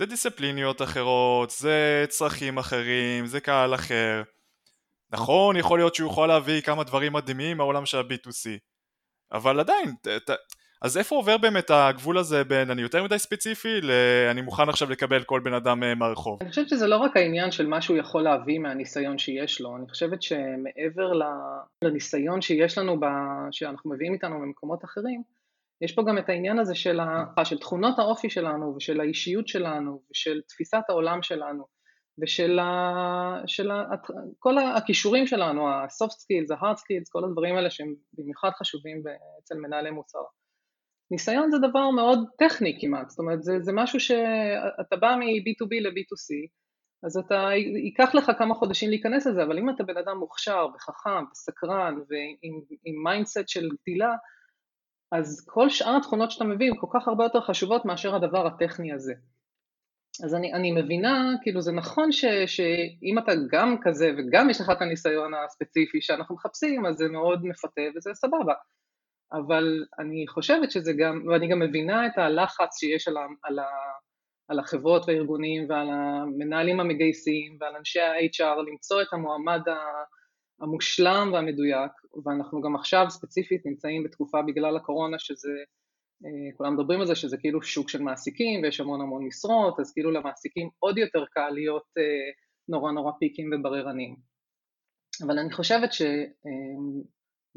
זה 0.00 0.06
דיסציפליניות 0.06 0.82
אחרות, 0.82 1.50
זה 1.50 2.04
צרכים 2.08 2.58
אחרים, 2.58 3.26
זה 3.26 3.40
קהל 3.40 3.74
אחר. 3.74 4.22
נכון, 5.10 5.56
יכול 5.56 5.78
להיות 5.78 5.94
שהוא 5.94 6.10
יכול 6.10 6.28
להביא 6.28 6.60
כמה 6.60 6.84
דברים 6.84 7.12
מדהימים 7.12 7.56
מהעולם 7.56 7.86
של 7.86 7.98
ה-B2C, 7.98 8.48
אבל 9.32 9.60
עדיין, 9.60 9.94
ת, 10.02 10.08
ת, 10.08 10.30
אז 10.82 10.98
איפה 10.98 11.16
עובר 11.16 11.38
באמת 11.38 11.70
הגבול 11.70 12.18
הזה 12.18 12.44
בין 12.44 12.70
אני 12.70 12.82
יותר 12.82 13.04
מדי 13.04 13.18
ספציפי 13.18 13.80
ל"אני 13.80 14.40
מוכן 14.40 14.68
עכשיו 14.68 14.90
לקבל 14.90 15.24
כל 15.24 15.40
בן 15.40 15.54
אדם 15.54 15.82
אה, 15.82 15.94
מהרחוב"? 15.94 16.38
אני 16.40 16.50
חושבת 16.50 16.68
שזה 16.68 16.86
לא 16.86 16.96
רק 16.96 17.16
העניין 17.16 17.50
של 17.50 17.66
מה 17.66 17.82
שהוא 17.82 17.96
יכול 17.96 18.22
להביא 18.22 18.58
מהניסיון 18.58 19.18
שיש 19.18 19.60
לו, 19.60 19.76
אני 19.76 19.88
חושבת 19.88 20.22
שמעבר 20.22 21.12
לניסיון 21.84 22.40
שיש 22.40 22.78
לנו, 22.78 23.00
ב... 23.00 23.04
שאנחנו 23.50 23.90
מביאים 23.90 24.12
איתנו 24.12 24.38
ממקומות 24.38 24.84
אחרים, 24.84 25.22
יש 25.82 25.94
פה 25.94 26.02
גם 26.08 26.18
את 26.18 26.28
העניין 26.28 26.58
הזה 26.58 26.74
של, 26.74 27.00
ה, 27.00 27.44
של 27.44 27.58
תכונות 27.58 27.98
האופי 27.98 28.30
שלנו 28.30 28.74
ושל 28.76 29.00
האישיות 29.00 29.48
שלנו 29.48 30.02
ושל 30.10 30.40
תפיסת 30.48 30.82
העולם 30.88 31.22
שלנו 31.22 31.64
ושל 32.22 32.58
ה, 32.58 33.42
של 33.46 33.70
ה, 33.70 33.84
כל 34.38 34.58
הכישורים 34.58 35.26
שלנו, 35.26 35.68
ה-soft 35.68 36.14
skills, 36.14 36.54
ה-hard 36.54 36.76
skills, 36.76 37.08
כל 37.12 37.24
הדברים 37.24 37.56
האלה 37.56 37.70
שהם 37.70 37.94
במיוחד 38.12 38.50
חשובים 38.50 39.02
אצל 39.42 39.54
מנהלי 39.54 39.90
מוצר. 39.90 40.18
ניסיון 41.10 41.50
זה 41.50 41.58
דבר 41.58 41.90
מאוד 41.90 42.18
טכני 42.38 42.78
כמעט, 42.80 43.10
זאת 43.10 43.18
אומרת 43.18 43.42
זה, 43.42 43.60
זה 43.60 43.72
משהו 43.74 44.00
שאתה 44.00 44.96
בא 45.00 45.16
מ-B2B 45.16 45.80
ל-B2C, 45.80 46.48
אז 47.06 47.16
אתה, 47.16 47.48
ייקח 47.84 48.14
לך 48.14 48.30
כמה 48.38 48.54
חודשים 48.54 48.90
להיכנס 48.90 49.26
לזה, 49.26 49.42
אבל 49.42 49.58
אם 49.58 49.70
אתה 49.70 49.84
בן 49.84 49.96
אדם 49.96 50.16
מוכשר 50.16 50.66
וחכם 50.74 51.24
וסקרן 51.32 51.94
ועם 52.08 53.02
mindset 53.04 53.48
של 53.48 53.68
גדילה, 53.68 54.14
אז 55.12 55.46
כל 55.48 55.68
שאר 55.68 55.96
התכונות 55.96 56.30
שאתה 56.30 56.44
מביא 56.44 56.70
הן 56.70 56.76
כל 56.80 56.86
כך 56.94 57.08
הרבה 57.08 57.24
יותר 57.24 57.40
חשובות 57.40 57.84
מאשר 57.84 58.14
הדבר 58.14 58.46
הטכני 58.46 58.92
הזה. 58.92 59.14
אז 60.24 60.34
אני, 60.34 60.52
אני 60.52 60.72
מבינה, 60.72 61.32
כאילו 61.42 61.60
זה 61.60 61.72
נכון 61.72 62.12
ש, 62.12 62.24
שאם 62.46 63.18
אתה 63.18 63.32
גם 63.50 63.76
כזה 63.82 64.10
וגם 64.18 64.50
יש 64.50 64.60
לך 64.60 64.70
את 64.70 64.82
הניסיון 64.82 65.34
הספציפי 65.34 66.00
שאנחנו 66.00 66.34
מחפשים, 66.34 66.86
אז 66.86 66.96
זה 66.96 67.08
מאוד 67.08 67.44
מפתה 67.44 67.82
וזה 67.96 68.10
סבבה. 68.14 68.54
אבל 69.32 69.84
אני 69.98 70.26
חושבת 70.28 70.70
שזה 70.70 70.92
גם, 70.92 71.22
ואני 71.28 71.48
גם 71.48 71.58
מבינה 71.58 72.06
את 72.06 72.18
הלחץ 72.18 72.78
שיש 72.80 73.08
על, 73.08 73.16
ה, 73.16 73.26
על, 73.42 73.58
ה, 73.58 73.68
על 74.48 74.58
החברות 74.58 75.08
והארגונים 75.08 75.66
ועל 75.68 75.88
המנהלים 75.90 76.80
המגייסים 76.80 77.56
ועל 77.60 77.76
אנשי 77.76 78.00
ה-HR 78.00 78.62
למצוא 78.70 79.02
את 79.02 79.08
המועמד 79.12 79.60
המושלם 80.60 81.30
והמדויק, 81.32 81.92
ואנחנו 82.24 82.60
גם 82.60 82.74
עכשיו 82.74 83.06
ספציפית 83.08 83.66
נמצאים 83.66 84.04
בתקופה 84.04 84.42
בגלל 84.42 84.76
הקורונה 84.76 85.18
שזה, 85.18 85.52
אה, 86.24 86.56
כולם 86.56 86.74
מדברים 86.74 87.00
על 87.00 87.06
זה 87.06 87.14
שזה 87.14 87.36
כאילו 87.36 87.62
שוק 87.62 87.88
של 87.88 88.02
מעסיקים 88.02 88.62
ויש 88.62 88.80
המון 88.80 89.00
המון 89.00 89.26
משרות, 89.26 89.80
אז 89.80 89.92
כאילו 89.92 90.10
למעסיקים 90.10 90.68
עוד 90.78 90.98
יותר 90.98 91.24
קל 91.30 91.50
להיות 91.50 91.86
אה, 91.98 92.30
נורא 92.68 92.92
נורא 92.92 93.12
פיקים 93.18 93.50
ובררנים. 93.52 94.16
אבל 95.26 95.38
אני 95.38 95.52
חושבת 95.52 95.92
שזה 95.92 96.26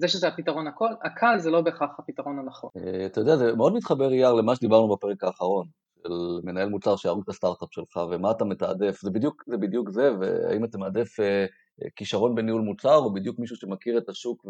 אה, 0.04 0.08
שזה 0.08 0.28
הפתרון 0.28 0.68
הכל, 0.68 0.90
הקל 1.04 1.40
זה 1.40 1.52
לא 1.52 1.62
בהכרח 1.62 2.00
הפתרון 2.00 2.40
הנכון. 2.40 2.70
אתה 3.06 3.22
יודע, 3.22 3.36
זה 3.36 3.56
מאוד 3.56 3.74
מתחבר 3.74 4.12
אייר 4.12 4.34
למה 4.34 4.56
שדיברנו 4.56 4.96
בפרק 4.96 5.24
האחרון. 5.24 5.68
של 6.04 6.40
מנהל 6.44 6.70
מוצר 6.70 6.96
שיהרוג 6.96 7.24
את 7.24 7.30
הסטארט-אפ 7.30 7.70
שלך, 7.72 7.98
ומה 8.12 8.32
אתה 8.32 8.46
מתעדף, 8.46 9.02
זה 9.02 9.12
בדיוק 9.58 9.90
זה, 9.90 10.02
זה 10.02 10.18
והאם 10.20 10.66
אתה 10.66 10.78
מעדף 10.78 11.20
כישרון 11.96 12.36
בניהול 12.36 12.62
מוצר, 12.62 12.96
או 12.96 13.14
בדיוק 13.14 13.40
מישהו 13.40 13.56
שמכיר 13.56 13.98
את 13.98 14.10
השוק 14.10 14.46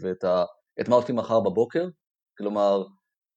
ואת 0.00 0.24
ה, 0.24 0.44
את 0.80 0.88
מה 0.88 0.96
עושים 0.96 1.16
מחר 1.16 1.40
בבוקר, 1.40 1.88
כלומר, 2.38 2.84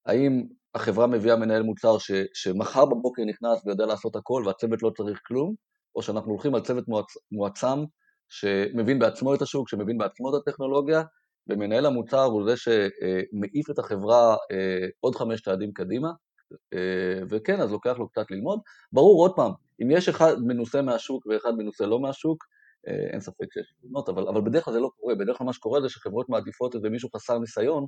האם 0.06 0.44
החברה 0.76 1.08
מביאה 1.08 1.36
מנהל 1.36 1.64
מוצר 1.64 1.98
ש, 1.98 2.12
שמחר 2.34 2.86
בבוקר 2.86 3.24
נכנס 3.26 3.66
ויודע 3.66 3.86
לעשות 3.86 4.16
הכל 4.16 4.44
והצוות 4.46 4.84
לא 4.84 4.92
צריך 4.98 5.22
כלום, 5.26 5.56
או 5.96 6.02
שאנחנו 6.02 6.32
הולכים 6.32 6.56
על 6.56 6.62
צוות 6.62 6.88
מועצ, 6.88 7.06
מועצם 7.32 7.84
שמבין 8.30 9.00
בעצמו 9.00 9.36
את 9.36 9.42
השוק, 9.42 9.70
שמבין 9.70 9.98
בעצמו 9.98 10.30
את 10.30 10.42
הטכנולוגיה, 10.42 11.04
ומנהל 11.48 11.86
המוצר 11.86 12.24
הוא 12.24 12.44
זה 12.50 12.54
שמעיף 12.58 13.70
את 13.70 13.80
החברה 13.80 14.36
אה, 14.52 14.88
עוד 15.00 15.16
חמש 15.16 15.42
צעדים 15.42 15.74
קדימה, 15.74 16.12
אה, 16.74 17.20
וכן, 17.30 17.62
אז 17.62 17.72
לוקח 17.72 17.98
לו 17.98 18.10
קצת 18.10 18.32
ללמוד. 18.32 18.60
ברור, 18.92 19.22
עוד 19.22 19.36
פעם, 19.36 19.52
אם 19.82 19.92
יש 19.92 20.10
אחד 20.10 20.36
מנוסה 20.40 20.82
מהשוק 20.82 21.26
ואחד 21.26 21.52
מנוסה 21.58 21.86
לא 21.86 22.00
מהשוק, 22.00 22.44
אין 22.88 23.20
ספק 23.20 23.54
שיש 23.54 23.74
תלונות, 23.82 24.10
אבל, 24.10 24.28
אבל 24.28 24.42
בדרך 24.42 24.66
כלל 24.66 24.74
זה 24.74 24.80
לא 24.80 24.90
קורה, 25.00 25.16
בדרך 25.16 25.38
כלל 25.38 25.48
מה 25.48 25.54
שקורה 25.54 25.82
זה 25.82 25.90
שחברות 25.90 26.30
מעדיפות 26.30 26.76
איזה 26.76 26.90
מישהו 26.90 27.10
חסר 27.16 27.40
ניסיון, 27.40 27.86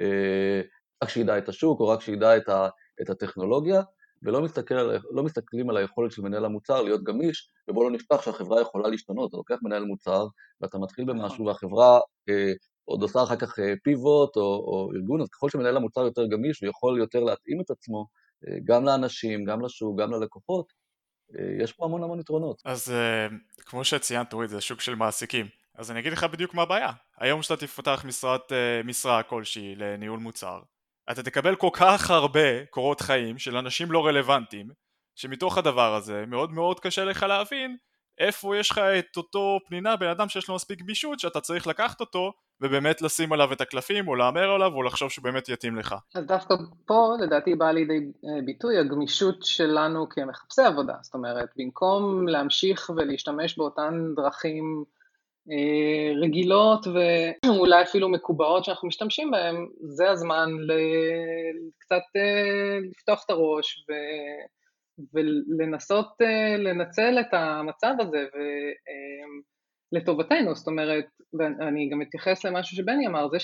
אה, 0.00 0.60
רק 1.02 1.08
שידע 1.08 1.38
את 1.38 1.48
השוק 1.48 1.80
או 1.80 1.88
רק 1.88 2.00
שידע 2.00 2.36
את, 2.36 2.48
ה, 2.48 2.68
את 3.02 3.10
הטכנולוגיה, 3.10 3.82
ולא 4.22 4.42
מסתכל, 4.42 4.74
לא 5.10 5.22
מסתכלים 5.22 5.70
על 5.70 5.76
היכולת 5.76 6.12
של 6.12 6.22
מנהל 6.22 6.44
המוצר 6.44 6.82
להיות 6.82 7.02
גמיש, 7.02 7.50
ובואו 7.68 7.84
לא 7.84 7.96
נשכח 7.96 8.22
שהחברה 8.22 8.60
יכולה 8.60 8.88
להשתנות, 8.88 9.28
אתה 9.28 9.36
לוקח 9.36 9.56
מנהל 9.62 9.84
מוצר 9.84 10.26
ואתה 10.60 10.78
מתחיל 10.78 11.04
במשהו 11.04 11.34
נכון. 11.34 11.46
והחברה 11.46 12.00
אה, 12.28 12.52
עוד 12.84 13.02
עושה 13.02 13.22
אחר 13.22 13.36
כך 13.36 13.58
פיבוט 13.84 14.36
או, 14.36 14.42
או 14.42 14.90
ארגון, 14.96 15.20
אז 15.20 15.28
ככל 15.28 15.50
שמנהל 15.50 15.76
המוצר 15.76 16.00
יותר 16.00 16.26
גמיש 16.26 16.62
ויכול 16.62 16.98
יותר 16.98 17.20
להתאים 17.20 17.60
את 17.60 17.70
עצמו, 17.70 18.06
אה, 18.48 18.56
גם 18.64 18.84
לאנשים, 18.84 19.44
גם 19.44 19.60
לשוק, 19.60 20.00
גם 20.00 20.12
ללקוחות, 20.12 20.66
אה, 20.68 20.85
יש 21.62 21.72
פה 21.72 21.84
המון 21.84 22.02
המון 22.02 22.20
יתרונות. 22.20 22.62
אז 22.64 22.90
אה, 22.90 23.26
כמו 23.64 23.84
שציינת, 23.84 24.32
אורי, 24.32 24.48
זה 24.48 24.60
שוק 24.60 24.80
של 24.80 24.94
מעסיקים. 24.94 25.46
אז 25.74 25.90
אני 25.90 26.00
אגיד 26.00 26.12
לך 26.12 26.24
בדיוק 26.24 26.54
מה 26.54 26.62
הבעיה. 26.62 26.92
היום 27.18 27.42
שאתה 27.42 27.56
תפתח 27.56 28.04
משרת, 28.06 28.52
משרה 28.84 29.22
כלשהי 29.22 29.74
לניהול 29.76 30.18
מוצר, 30.18 30.60
אתה 31.10 31.22
תקבל 31.22 31.56
כל 31.56 31.70
כך 31.72 32.10
הרבה 32.10 32.66
קורות 32.66 33.00
חיים 33.00 33.38
של 33.38 33.56
אנשים 33.56 33.92
לא 33.92 34.06
רלוונטיים, 34.06 34.68
שמתוך 35.14 35.58
הדבר 35.58 35.94
הזה 35.94 36.24
מאוד 36.26 36.52
מאוד 36.52 36.80
קשה 36.80 37.04
לך 37.04 37.22
להבין 37.22 37.76
איפה 38.18 38.56
יש 38.56 38.70
לך 38.70 38.78
את 38.78 39.16
אותו 39.16 39.58
פנינה, 39.68 39.96
בן 39.96 40.08
אדם 40.08 40.28
שיש 40.28 40.48
לו 40.48 40.54
מספיק 40.54 40.78
גמישות 40.78 41.20
שאתה 41.20 41.40
צריך 41.40 41.66
לקחת 41.66 42.00
אותו 42.00 42.32
ובאמת 42.60 43.02
לשים 43.02 43.32
עליו 43.32 43.52
את 43.52 43.60
הקלפים 43.60 44.08
או 44.08 44.14
להמר 44.14 44.50
עליו 44.50 44.72
או 44.74 44.82
לחשוב 44.82 45.10
שבאמת 45.10 45.48
יתאים 45.48 45.76
לך. 45.76 45.94
אז 46.14 46.24
דווקא 46.24 46.54
פה 46.86 47.12
לדעתי 47.20 47.54
באה 47.54 47.72
לידי 47.72 47.98
אה, 47.98 48.42
ביטוי 48.44 48.78
הגמישות 48.78 49.42
שלנו 49.42 50.08
כמחפשי 50.08 50.62
עבודה, 50.62 50.94
זאת 51.02 51.14
אומרת 51.14 51.48
במקום 51.56 52.28
להמשיך 52.28 52.90
ולהשתמש 52.96 53.58
באותן 53.58 54.14
דרכים 54.16 54.84
אה, 55.50 56.20
רגילות 56.22 56.86
ואולי 56.86 57.82
אפילו 57.82 58.08
מקובעות 58.08 58.64
שאנחנו 58.64 58.88
משתמשים 58.88 59.30
בהן, 59.30 59.66
זה 59.80 60.10
הזמן 60.10 60.50
קצת 61.78 62.02
אה, 62.16 62.78
לפתוח 62.90 63.24
את 63.24 63.30
הראש 63.30 63.84
ו... 63.88 63.92
ולנסות 65.58 66.08
לנצל 66.58 67.20
את 67.20 67.26
המצב 67.32 67.94
הזה 68.00 68.24
ולטובתנו, 69.92 70.54
זאת 70.54 70.66
אומרת 70.66 71.06
ואני 71.38 71.88
גם 71.92 72.02
אתייחס 72.02 72.44
למשהו 72.44 72.76
שבני 72.76 73.06
אמר, 73.06 73.28
זה 73.28 73.36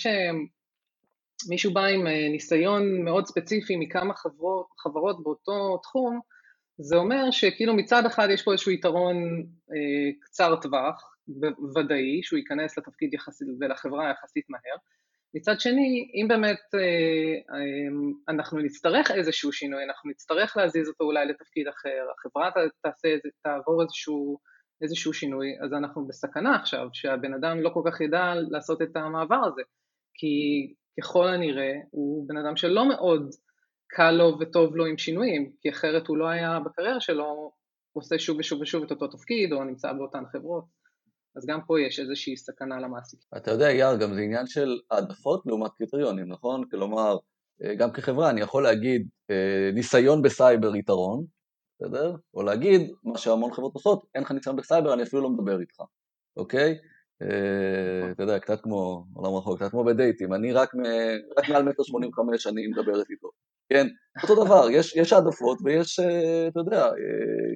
שמישהו 1.45 1.73
בא 1.73 1.85
עם 1.85 2.07
אה, 2.07 2.29
ניסיון 2.33 3.05
מאוד 3.05 3.27
ספציפי 3.27 3.77
מכמה 3.77 4.15
חברות, 4.15 4.67
חברות 4.79 5.23
באותו 5.23 5.79
תחום, 5.83 6.21
זה 6.79 6.97
אומר 6.97 7.31
שכאילו 7.31 7.75
מצד 7.75 8.07
אחד 8.07 8.29
יש 8.31 8.43
פה 8.43 8.53
איזשהו 8.53 8.73
יתרון 8.73 9.17
אה, 9.73 10.13
קצר 10.21 10.57
טווח, 10.63 11.13
ודאי, 11.77 12.23
שהוא 12.23 12.39
ייכנס 12.39 12.79
לתפקיד 12.79 13.15
יחסית 13.15 13.49
ולחברה 13.61 14.11
יחסית 14.11 14.45
מהר, 14.49 14.77
מצד 15.35 15.61
שני, 15.61 16.11
אם 16.15 16.29
באמת 16.29 16.61
אה, 16.75 17.55
אה, 17.55 18.35
אנחנו 18.35 18.59
נצטרך 18.59 19.11
איזשהו 19.11 19.53
שינוי, 19.53 19.85
אנחנו 19.85 20.11
נצטרך 20.11 20.57
להזיז 20.57 20.89
אותו 20.89 21.05
אולי 21.05 21.27
לתפקיד 21.27 21.69
אחר, 21.69 22.07
החברה 22.19 22.51
תעשה, 22.83 23.09
תעבור 23.43 23.83
איזשהו 23.83 24.39
איזשהו 24.83 25.13
שינוי, 25.13 25.49
אז 25.65 25.73
אנחנו 25.73 26.07
בסכנה 26.07 26.57
עכשיו, 26.57 26.89
שהבן 26.93 27.35
אדם 27.35 27.61
לא 27.61 27.71
כל 27.75 27.83
כך 27.87 28.01
ידע 28.01 28.35
לעשות 28.51 28.83
את 28.83 28.97
המעבר 28.97 29.41
הזה, 29.47 29.63
כי 30.15 30.35
ככל 31.01 31.29
הנראה 31.29 31.73
הוא 31.91 32.29
בן 32.29 32.37
אדם 32.37 32.57
שלא 32.57 32.89
מאוד 32.89 33.31
קל 33.89 34.11
לו 34.11 34.39
וטוב 34.41 34.77
לו 34.77 34.87
עם 34.87 34.99
שינויים, 34.99 35.53
כי 35.61 35.71
אחרת 35.71 36.07
הוא 36.07 36.17
לא 36.17 36.29
היה 36.29 36.61
בקריירה 36.61 37.01
שלו 37.01 37.53
עושה 37.93 38.19
שוב 38.19 38.39
ושוב 38.39 38.61
ושוב 38.61 38.83
את 38.85 38.91
אותו 38.91 39.09
תפקיד, 39.09 39.53
או 39.53 39.65
נמצא 39.65 39.93
באותן 39.93 40.23
חברות. 40.33 40.65
אז 41.37 41.47
גם 41.47 41.61
פה 41.67 41.81
יש 41.81 42.01
איזושהי 42.01 42.37
סכנה 42.37 42.81
למעסיק. 42.81 43.21
אתה 43.37 43.51
יודע, 43.51 43.71
יאר, 43.71 43.97
גם 43.97 44.15
זה 44.15 44.21
עניין 44.21 44.47
של 44.47 44.81
העדפות 44.91 45.43
לעומת 45.47 45.71
קריטריונים, 45.79 46.29
נכון? 46.29 46.65
כלומר, 46.71 47.17
אה, 47.65 47.75
גם 47.75 47.93
כחברה 47.93 48.31
אני 48.31 48.41
יכול 48.41 48.63
להגיד 48.63 49.09
אה, 49.31 49.71
ניסיון 49.75 50.23
בסייבר 50.23 50.77
יתרון, 50.77 51.25
בסדר? 51.81 52.17
או 52.35 52.43
להגיד, 52.43 52.91
מה 53.05 53.19
שהמון 53.19 53.53
חברות 53.53 53.75
עושות, 53.75 54.05
אין 54.15 54.23
לך 54.23 54.31
ניסיון 54.31 54.57
בסייבר, 54.57 54.95
אני 54.95 55.03
אפילו 55.03 55.23
לא 55.23 55.31
מדבר 55.31 55.61
איתך, 55.61 55.83
אוקיי? 56.37 56.79
אה, 57.23 58.11
אתה 58.11 58.23
יודע, 58.23 58.39
קצת 58.39 58.61
כמו 58.61 59.05
עולם 59.15 59.35
רחוק, 59.35 59.59
קצת 59.59 59.71
כמו 59.71 59.85
בדייטים, 59.85 60.35
אני 60.35 60.53
רק 60.53 60.75
מעל 61.49 61.63
מטר 61.63 61.83
שמונים 61.83 62.11
וחמש 62.11 62.47
אני 62.47 62.67
מדברת 62.67 63.11
איתו, 63.11 63.31
כן? 63.69 63.87
אותו 64.23 64.45
דבר, 64.45 64.67
יש 64.71 65.13
העדפות 65.13 65.59
ויש, 65.65 66.01
אתה 66.49 66.61
יודע, 66.61 66.87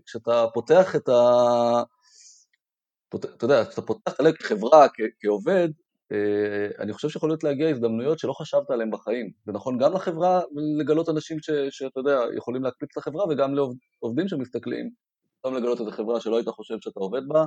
כשאתה 0.06 0.44
פותח 0.54 0.96
את 0.96 1.08
ה... 1.08 1.12
אתה 3.14 3.44
יודע, 3.44 3.64
כשאתה 3.64 3.82
פותח 3.82 4.12
את 4.14 4.20
הלב 4.20 4.34
כחברה, 4.34 4.86
כעובד, 5.20 5.68
אה, 6.12 6.68
אני 6.78 6.92
חושב 6.92 7.08
שיכול 7.08 7.30
להיות 7.30 7.44
להגיע 7.44 7.68
הזדמנויות 7.68 8.18
שלא 8.18 8.32
חשבת 8.32 8.70
עליהן 8.70 8.90
בחיים. 8.90 9.30
זה 9.46 9.52
נכון 9.52 9.78
גם 9.78 9.92
לחברה 9.92 10.40
לגלות 10.78 11.08
אנשים 11.08 11.38
שאתה 11.70 12.00
יודע, 12.00 12.20
יכולים 12.36 12.62
להקפיץ 12.62 12.88
את 12.92 12.96
החברה, 12.96 13.24
וגם 13.28 13.54
לעובדים 13.54 14.28
שמסתכלים, 14.28 14.90
גם 15.46 15.54
לגלות 15.54 15.80
איזו 15.80 15.90
חברה 15.90 16.20
שלא 16.20 16.36
היית 16.36 16.48
חושב 16.48 16.74
שאתה 16.80 17.00
עובד 17.00 17.28
בה, 17.28 17.44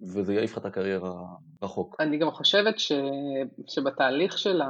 וזה 0.00 0.34
יעיף 0.34 0.52
לך 0.52 0.58
את 0.58 0.64
הקריירה 0.64 1.12
רחוק. 1.62 1.96
אני 2.00 2.18
גם 2.18 2.30
חושבת 2.30 2.78
ש, 2.78 2.92
שבתהליך 3.66 4.38
של 4.38 4.60
ה... 4.60 4.66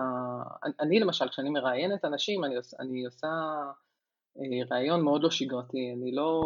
אני 0.80 1.00
למשל, 1.00 1.28
כשאני 1.28 1.50
מראיינת 1.50 2.04
אנשים, 2.04 2.44
אני, 2.44 2.56
עוש, 2.56 2.74
אני 2.80 3.04
עושה 3.04 3.28
אה, 4.38 4.76
ראיון 4.76 5.00
מאוד 5.00 5.22
לא 5.22 5.30
שגרתי, 5.30 5.92
אני 5.96 6.12
לא 6.14 6.40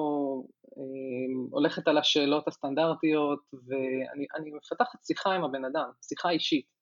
אה, 0.79 0.83
הולכת 1.51 1.89
על 1.89 1.99
השאלות 1.99 2.49
הסטנדרטיות, 2.49 3.41
ואני 3.53 4.51
מפתחת 4.57 5.05
שיחה 5.05 5.33
עם 5.33 5.45
הבן 5.45 5.65
אדם, 5.65 5.91
שיחה 6.09 6.31
אישית. 6.31 6.81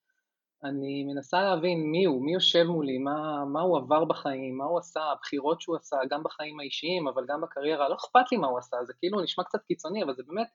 אני 0.65 1.05
מנסה 1.05 1.43
להבין 1.43 1.91
מי 1.91 2.05
הוא, 2.05 2.25
מי 2.25 2.35
יושב 2.35 2.65
מולי, 2.65 2.99
מה, 2.99 3.45
מה 3.53 3.61
הוא 3.61 3.79
עבר 3.79 4.05
בחיים, 4.05 4.59
מה 4.59 4.65
הוא 4.65 4.79
עשה, 4.79 5.01
הבחירות 5.01 5.61
שהוא 5.61 5.77
עשה, 5.77 5.97
גם 6.11 6.23
בחיים 6.23 6.61
האישיים, 6.61 7.09
אבל 7.09 7.25
גם 7.29 7.41
בקריירה, 7.41 7.89
לא 7.89 7.95
אכפת 7.95 8.33
לי 8.33 8.39
מה 8.39 8.47
הוא 8.47 8.59
עשה, 8.59 8.77
זה 8.87 8.93
כאילו 8.99 9.21
נשמע 9.21 9.45
קצת 9.45 9.63
קיצוני, 9.63 10.03
אבל 10.03 10.15
זה 10.15 10.23
באמת, 10.27 10.47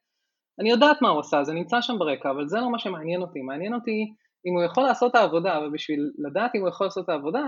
אני 0.59 0.69
יודעת 0.69 1.01
מה 1.01 1.09
הוא 1.09 1.19
עשה, 1.19 1.43
זה 1.43 1.53
נמצא 1.53 1.81
שם 1.81 1.99
ברקע, 1.99 2.31
אבל 2.31 2.47
זה 2.47 2.57
לא 2.59 2.71
מה 2.71 2.79
שמעניין 2.79 3.21
אותי, 3.21 3.41
מעניין 3.41 3.73
אותי 3.73 4.13
אם 4.45 4.53
הוא 4.53 4.63
יכול 4.63 4.83
לעשות 4.83 5.11
את 5.11 5.15
העבודה, 5.15 5.59
ובשביל 5.67 6.11
לדעת 6.17 6.55
אם 6.55 6.61
הוא 6.61 6.69
יכול 6.69 6.87
לעשות 6.87 7.03
את 7.03 7.09
העבודה, 7.09 7.45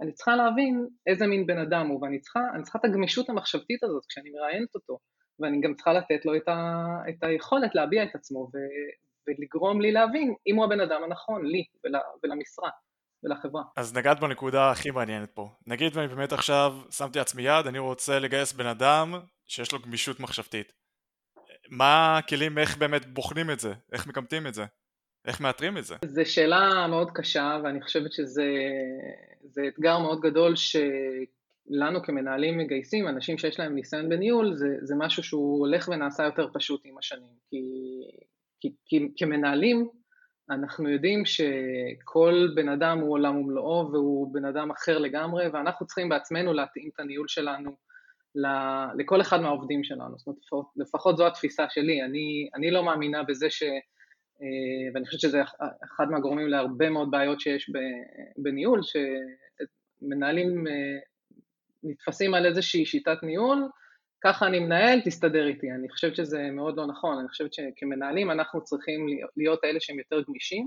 אני 0.00 0.12
צריכה 0.12 0.36
להבין 0.36 0.86
איזה 1.06 1.26
מין 1.26 1.46
בן 1.46 1.58
אדם 1.58 1.86
הוא, 1.86 2.02
ואני 2.02 2.20
צריכה, 2.20 2.40
צריכה 2.62 2.78
את 2.78 2.84
הגמישות 2.84 3.28
המחשבתית 3.28 3.84
הזאת 3.84 4.02
כשאני 4.08 4.30
מראיינת 4.30 4.74
אותו, 4.74 4.98
ואני 5.40 5.60
גם 5.60 5.74
צריכה 5.74 5.92
לתת 5.92 6.24
לו 6.24 6.36
את, 6.36 6.48
ה, 6.48 6.84
את 7.08 7.24
היכולת 7.24 7.74
להביע 7.74 8.02
את 8.02 8.14
עצמו 8.14 8.40
ו, 8.40 8.56
ולגרום 9.28 9.80
לי 9.80 9.92
להבין 9.92 10.34
אם 10.46 10.56
הוא 10.56 10.64
הבן 10.64 10.80
אדם 10.80 11.02
הנכון 11.04 11.46
לי 11.46 11.64
ול, 11.84 11.92
ולמשרה. 12.22 12.70
ולחברה. 13.24 13.62
אז 13.76 13.96
נגעת 13.96 14.20
בנקודה 14.20 14.70
הכי 14.70 14.90
מעניינת 14.90 15.30
פה. 15.30 15.48
נגיד 15.66 15.96
ואני 15.96 16.08
באמת 16.08 16.32
עכשיו 16.32 16.74
שמתי 16.90 17.18
לעצמי 17.18 17.42
יד, 17.42 17.66
אני 17.66 17.78
רוצה 17.78 18.18
לגייס 18.18 18.52
בן 18.52 18.66
אדם 18.66 19.14
שיש 19.46 19.72
לו 19.72 19.78
גמישות 19.78 20.20
מחשבתית. 20.20 20.72
מה 21.70 22.18
הכלים, 22.18 22.58
איך 22.58 22.76
באמת 22.76 23.06
בוחנים 23.06 23.50
את 23.50 23.60
זה? 23.60 23.72
איך 23.92 24.06
מקמטים 24.06 24.46
את 24.46 24.54
זה? 24.54 24.64
איך 25.24 25.40
מאתרים 25.40 25.78
את 25.78 25.84
זה? 25.84 25.94
זו 26.04 26.22
שאלה 26.24 26.86
מאוד 26.86 27.10
קשה, 27.10 27.58
ואני 27.64 27.82
חושבת 27.82 28.12
שזה 28.12 28.44
אתגר 29.68 29.98
מאוד 29.98 30.20
גדול, 30.20 30.56
ש... 30.56 30.76
לנו 31.70 32.02
כמנהלים 32.02 32.58
מגייסים, 32.58 33.08
אנשים 33.08 33.38
שיש 33.38 33.58
להם 33.60 33.74
ניסיון 33.74 34.08
בניהול, 34.08 34.56
זה, 34.56 34.66
זה 34.82 34.94
משהו 34.98 35.22
שהוא 35.22 35.58
הולך 35.58 35.88
ונעשה 35.88 36.24
יותר 36.24 36.48
פשוט 36.52 36.80
עם 36.84 36.98
השנים. 36.98 37.32
כי, 37.50 37.62
כי, 38.60 38.72
כי 38.86 39.08
כמנהלים, 39.16 39.88
אנחנו 40.50 40.88
יודעים 40.88 41.22
שכל 41.24 42.48
בן 42.54 42.68
אדם 42.68 42.98
הוא 42.98 43.12
עולם 43.12 43.36
ומלואו 43.36 43.92
והוא 43.92 44.34
בן 44.34 44.44
אדם 44.44 44.70
אחר 44.70 44.98
לגמרי, 44.98 45.48
ואנחנו 45.48 45.86
צריכים 45.86 46.08
בעצמנו 46.08 46.52
להתאים 46.52 46.90
את 46.94 47.00
הניהול 47.00 47.28
שלנו 47.28 47.70
לכל 48.94 49.20
אחד 49.20 49.40
מהעובדים 49.40 49.84
שלנו. 49.84 50.18
זאת 50.18 50.26
אומרת, 50.52 50.66
לפחות 50.76 51.16
זו 51.16 51.26
התפיסה 51.26 51.64
שלי. 51.70 52.02
אני, 52.02 52.48
אני 52.54 52.70
לא 52.70 52.84
מאמינה 52.84 53.22
בזה 53.22 53.50
ש... 53.50 53.62
אה, 54.42 54.92
ואני 54.94 55.06
חושבת 55.06 55.20
שזה 55.20 55.42
אחד 55.84 56.04
מהגורמים 56.10 56.48
להרבה 56.48 56.90
מאוד 56.90 57.10
בעיות 57.10 57.40
שיש 57.40 57.70
בניהול, 58.36 58.80
שמנהלים 58.82 60.66
אה, 60.66 60.98
נתפסים 61.82 62.34
על 62.34 62.46
איזושהי 62.46 62.86
שיטת 62.86 63.22
ניהול, 63.22 63.68
ככה 64.24 64.46
אני 64.46 64.60
מנהל, 64.60 65.00
תסתדר 65.04 65.46
איתי. 65.46 65.70
אני 65.70 65.88
חושבת 65.88 66.16
שזה 66.16 66.50
מאוד 66.52 66.76
לא 66.76 66.86
נכון, 66.86 67.18
אני 67.18 67.28
חושבת 67.28 67.54
שכמנהלים 67.54 68.30
אנחנו 68.30 68.64
צריכים 68.64 69.06
להיות 69.36 69.64
אלה 69.64 69.80
שהם 69.80 69.98
יותר 69.98 70.22
גמישים, 70.28 70.66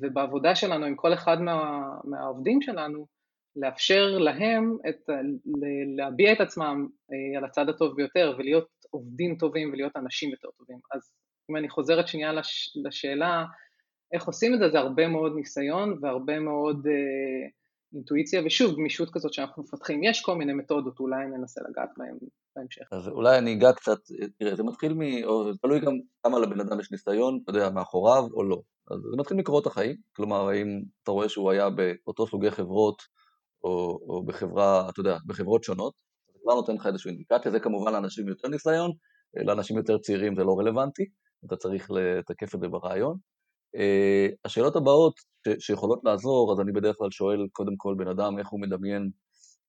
ובעבודה 0.00 0.54
שלנו 0.54 0.86
עם 0.86 0.96
כל 0.96 1.14
אחד 1.14 1.40
מה, 1.40 1.80
מהעובדים 2.04 2.62
שלנו, 2.62 3.06
לאפשר 3.56 4.18
להם 4.18 4.76
את, 4.88 5.10
להביע 5.96 6.32
את 6.32 6.40
עצמם 6.40 6.86
אה, 7.12 7.38
על 7.38 7.44
הצד 7.44 7.68
הטוב 7.68 7.96
ביותר 7.96 8.34
ולהיות 8.38 8.68
עובדים 8.90 9.36
טובים 9.38 9.72
ולהיות 9.72 9.96
אנשים 9.96 10.30
יותר 10.30 10.48
טובים. 10.58 10.78
אז 10.92 11.12
אם 11.50 11.56
אני 11.56 11.68
חוזרת 11.68 12.08
שנייה 12.08 12.32
לש, 12.32 12.78
לשאלה 12.84 13.44
איך 14.12 14.26
עושים 14.26 14.54
את 14.54 14.58
זה, 14.58 14.68
זה 14.68 14.78
הרבה 14.78 15.08
מאוד 15.08 15.32
ניסיון 15.36 15.98
והרבה 16.02 16.40
מאוד 16.40 16.86
אה, 16.86 17.48
אינטואיציה, 17.94 18.42
ושוב, 18.46 18.76
גמישות 18.76 19.08
כזאת 19.12 19.32
שאנחנו 19.32 19.62
מפתחים. 19.62 20.04
יש 20.04 20.22
כל 20.22 20.36
מיני 20.36 20.52
מתודות, 20.52 21.00
אולי 21.00 21.26
ננסה 21.26 21.60
לגעת 21.70 21.88
בהן 21.96 22.18
בהמשך. 22.56 22.82
אז 22.92 23.08
אולי 23.08 23.38
אני 23.38 23.54
אגע 23.54 23.72
קצת, 23.72 23.98
תראה, 24.38 24.56
זה 24.56 24.62
מתחיל 24.62 24.94
מ... 24.94 25.24
או 25.24 25.52
זה 25.52 25.58
תלוי 25.62 25.80
גם 25.80 25.92
כמה 26.22 26.38
לבן 26.38 26.60
אדם 26.60 26.80
יש 26.80 26.92
ניסיון, 26.92 27.40
אתה 27.42 27.50
יודע, 27.50 27.70
מאחוריו 27.70 28.24
או 28.34 28.42
לא. 28.44 28.62
אז 28.90 28.98
זה 29.10 29.16
מתחיל 29.18 29.36
מקורות 29.36 29.66
החיים, 29.66 29.96
כלומר, 30.16 30.48
האם 30.48 30.82
אתה 31.02 31.10
רואה 31.10 31.28
שהוא 31.28 31.50
היה 31.50 31.68
באותו 31.70 32.26
סוגי 32.26 32.50
חברות, 32.50 33.02
או, 33.64 33.98
או 34.08 34.24
בחברה, 34.26 34.88
אתה 34.88 35.00
יודע, 35.00 35.16
בחברות 35.26 35.64
שונות, 35.64 35.94
זה 36.32 36.38
כבר 36.42 36.54
נותן 36.54 36.74
לך 36.74 36.86
איזושהי 36.86 37.10
אינדיקציה, 37.10 37.50
זה 37.50 37.60
כמובן 37.60 37.92
לאנשים 37.92 38.28
יותר 38.28 38.48
ניסיון, 38.48 38.90
לאנשים 39.46 39.76
יותר 39.76 39.98
צעירים 39.98 40.36
זה 40.36 40.44
לא 40.44 40.56
רלוונטי, 40.58 41.04
אתה 41.46 41.56
צריך 41.56 41.90
לתקף 41.90 42.54
את 42.54 42.60
זה 42.60 42.68
ברעיון. 42.68 43.16
אה, 43.76 44.28
השאלות 44.44 44.76
הבאות 44.76 45.20
שיכולות 45.58 46.00
לעזור, 46.04 46.52
אז 46.52 46.60
אני 46.60 46.72
בדרך 46.72 46.96
כלל 46.98 47.10
שואל 47.10 47.46
קודם 47.52 47.76
כל 47.76 47.94
בן 47.98 48.08
אדם 48.08 48.38
איך 48.38 48.48
הוא 48.48 48.60
מדמיין 48.60 49.10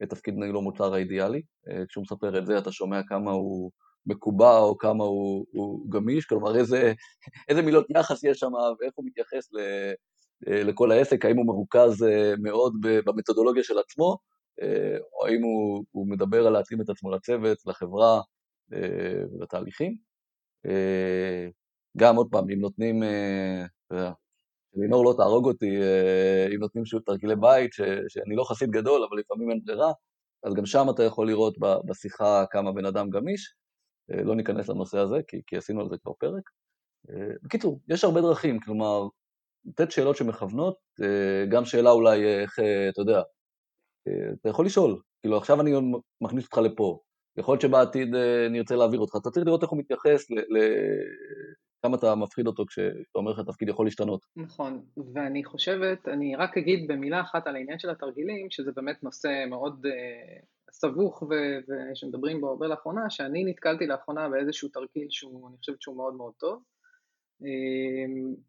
את 0.04 0.10
תפקיד 0.10 0.34
ניהול 0.38 0.58
המוצר 0.58 0.94
האידיאלי. 0.94 1.42
אה, 1.70 1.86
כשהוא 1.86 2.02
מספר 2.02 2.38
את 2.38 2.46
זה 2.46 2.58
אתה 2.58 2.72
שומע 2.72 3.02
כמה 3.08 3.32
הוא 3.32 3.72
מקובע 4.06 4.58
או 4.58 4.78
כמה 4.78 5.04
הוא, 5.04 5.46
הוא 5.52 5.90
גמיש, 5.90 6.26
כלומר 6.26 6.58
איזה, 6.58 6.94
איזה 7.50 7.62
מילות 7.62 7.86
יחס 7.90 8.24
יש 8.24 8.40
שם 8.40 8.52
ואיך 8.80 8.94
הוא 8.96 9.06
מתייחס 9.06 9.54
ל, 9.54 9.60
אה, 10.48 10.64
לכל 10.64 10.92
העסק, 10.92 11.26
האם 11.26 11.38
הוא 11.38 11.46
מרוכז 11.46 12.06
מאוד 12.44 12.74
במתודולוגיה 12.82 13.64
של 13.64 13.80
עצמו, 13.80 14.18
או 15.14 15.28
האם 15.28 15.42
הוא, 15.44 15.84
הוא 15.92 16.08
מדבר 16.08 16.48
על 16.48 16.54
להתאים 16.54 16.82
את 16.82 16.90
עצמו 16.90 17.12
לצוות, 17.12 17.58
לחברה 17.66 18.22
ולתהליכים. 19.34 19.98
גם 21.98 22.16
עוד 22.16 22.28
פעם, 22.32 22.50
אם 22.50 22.62
נותנים, 22.62 23.04
אה, 23.04 23.66
אתה 23.88 23.96
יודע, 23.96 24.12
לינור 24.74 25.06
לא 25.06 25.14
תהרוג 25.18 25.46
אותי, 25.46 25.82
אה, 25.82 26.48
אם 26.56 26.60
נותנים 26.60 26.86
שוב 26.86 27.02
תרגילי 27.06 27.36
בית, 27.36 27.74
ש, 27.74 27.82
שאני 28.08 28.36
לא 28.36 28.44
חסיד 28.44 28.72
גדול, 28.72 29.04
אבל 29.04 29.20
לפעמים 29.20 29.50
אין 29.52 29.60
ברירה, 29.66 29.92
אז 30.44 30.54
גם 30.54 30.66
שם 30.66 30.86
אתה 30.96 31.04
יכול 31.04 31.28
לראות 31.28 31.58
בשיחה 31.86 32.46
כמה 32.52 32.72
בן 32.72 32.86
אדם 32.86 33.10
גמיש. 33.10 33.56
אה, 34.12 34.24
לא 34.24 34.36
ניכנס 34.36 34.70
לנושא 34.70 34.98
הזה, 34.98 35.20
כי, 35.28 35.42
כי 35.48 35.58
עשינו 35.58 35.82
על 35.82 35.90
זה 35.90 35.96
כבר 36.04 36.14
פרק. 36.14 36.50
בקיצור, 37.44 37.80
יש 37.90 38.04
הרבה 38.04 38.22
דרכים, 38.22 38.60
כלומר, 38.60 39.08
לתת 39.66 39.92
שאלות 39.92 40.16
שמכוונות, 40.16 40.76
גם 41.50 41.66
שאלה 41.66 41.92
אולי 41.92 42.42
איך, 42.42 42.60
אתה 42.90 43.02
יודע, 43.02 43.22
אתה 44.42 44.50
יכול 44.50 44.66
לשאול, 44.66 45.02
כאילו 45.22 45.38
עכשיו 45.38 45.62
אני 45.62 45.72
מכניס 46.22 46.46
אותך 46.46 46.58
לפה, 46.58 47.00
יכול 47.38 47.54
להיות 47.54 47.62
שבעתיד 47.62 48.16
נרצה 48.52 48.76
להעביר 48.76 49.00
אותך, 49.00 49.16
אתה 49.22 49.30
צריך 49.30 49.46
לראות 49.46 49.62
איך 49.62 49.70
הוא 49.70 49.80
מתייחס 49.80 50.26
כמה 51.82 51.98
אתה 51.98 52.16
מפחיד 52.16 52.48
אותו 52.48 52.66
כשאתה 52.66 53.16
אומר 53.16 53.32
לך 53.32 53.40
תפקיד 53.40 53.70
יכול 53.70 53.86
להשתנות. 53.86 54.26
נכון, 54.36 54.86
ואני 55.14 55.44
חושבת, 55.44 56.08
אני 56.08 56.36
רק 56.36 56.58
אגיד 56.58 56.88
במילה 56.88 57.22
אחת 57.22 57.48
על 57.48 57.56
העניין 57.56 57.80
של 57.80 57.90
התרגילים, 57.90 58.50
שזה 58.50 58.72
באמת 58.72 59.04
נושא 59.04 59.46
מאוד 59.50 59.86
uh, 59.86 60.46
סבוך 60.72 61.24
ושמדברים 61.24 62.42
בו 62.42 62.50
הרבה 62.50 62.68
לאחרונה, 62.68 63.10
שאני 63.10 63.44
נתקלתי 63.44 63.88
לאחרונה 63.88 64.30
באיזשהו 64.30 64.70
תרגיל 64.70 65.08
שהוא, 65.10 65.50
אני 65.50 65.58
חושבת 65.58 65.82
שהוא 65.82 65.98
מאוד 65.98 66.14
מאוד 66.14 66.34
טוב. 66.38 66.64
Um, 67.44 68.40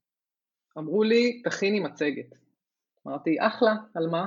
אמרו 0.79 1.03
לי, 1.03 1.43
תכיני 1.43 1.81
מצגת. 1.81 2.39
אמרתי, 3.07 3.37
אחלה, 3.41 3.75
על 3.95 4.07
מה? 4.07 4.27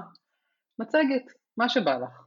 מצגת, 0.79 1.33
מה 1.57 1.69
שבא 1.69 1.97
לך. 1.97 2.25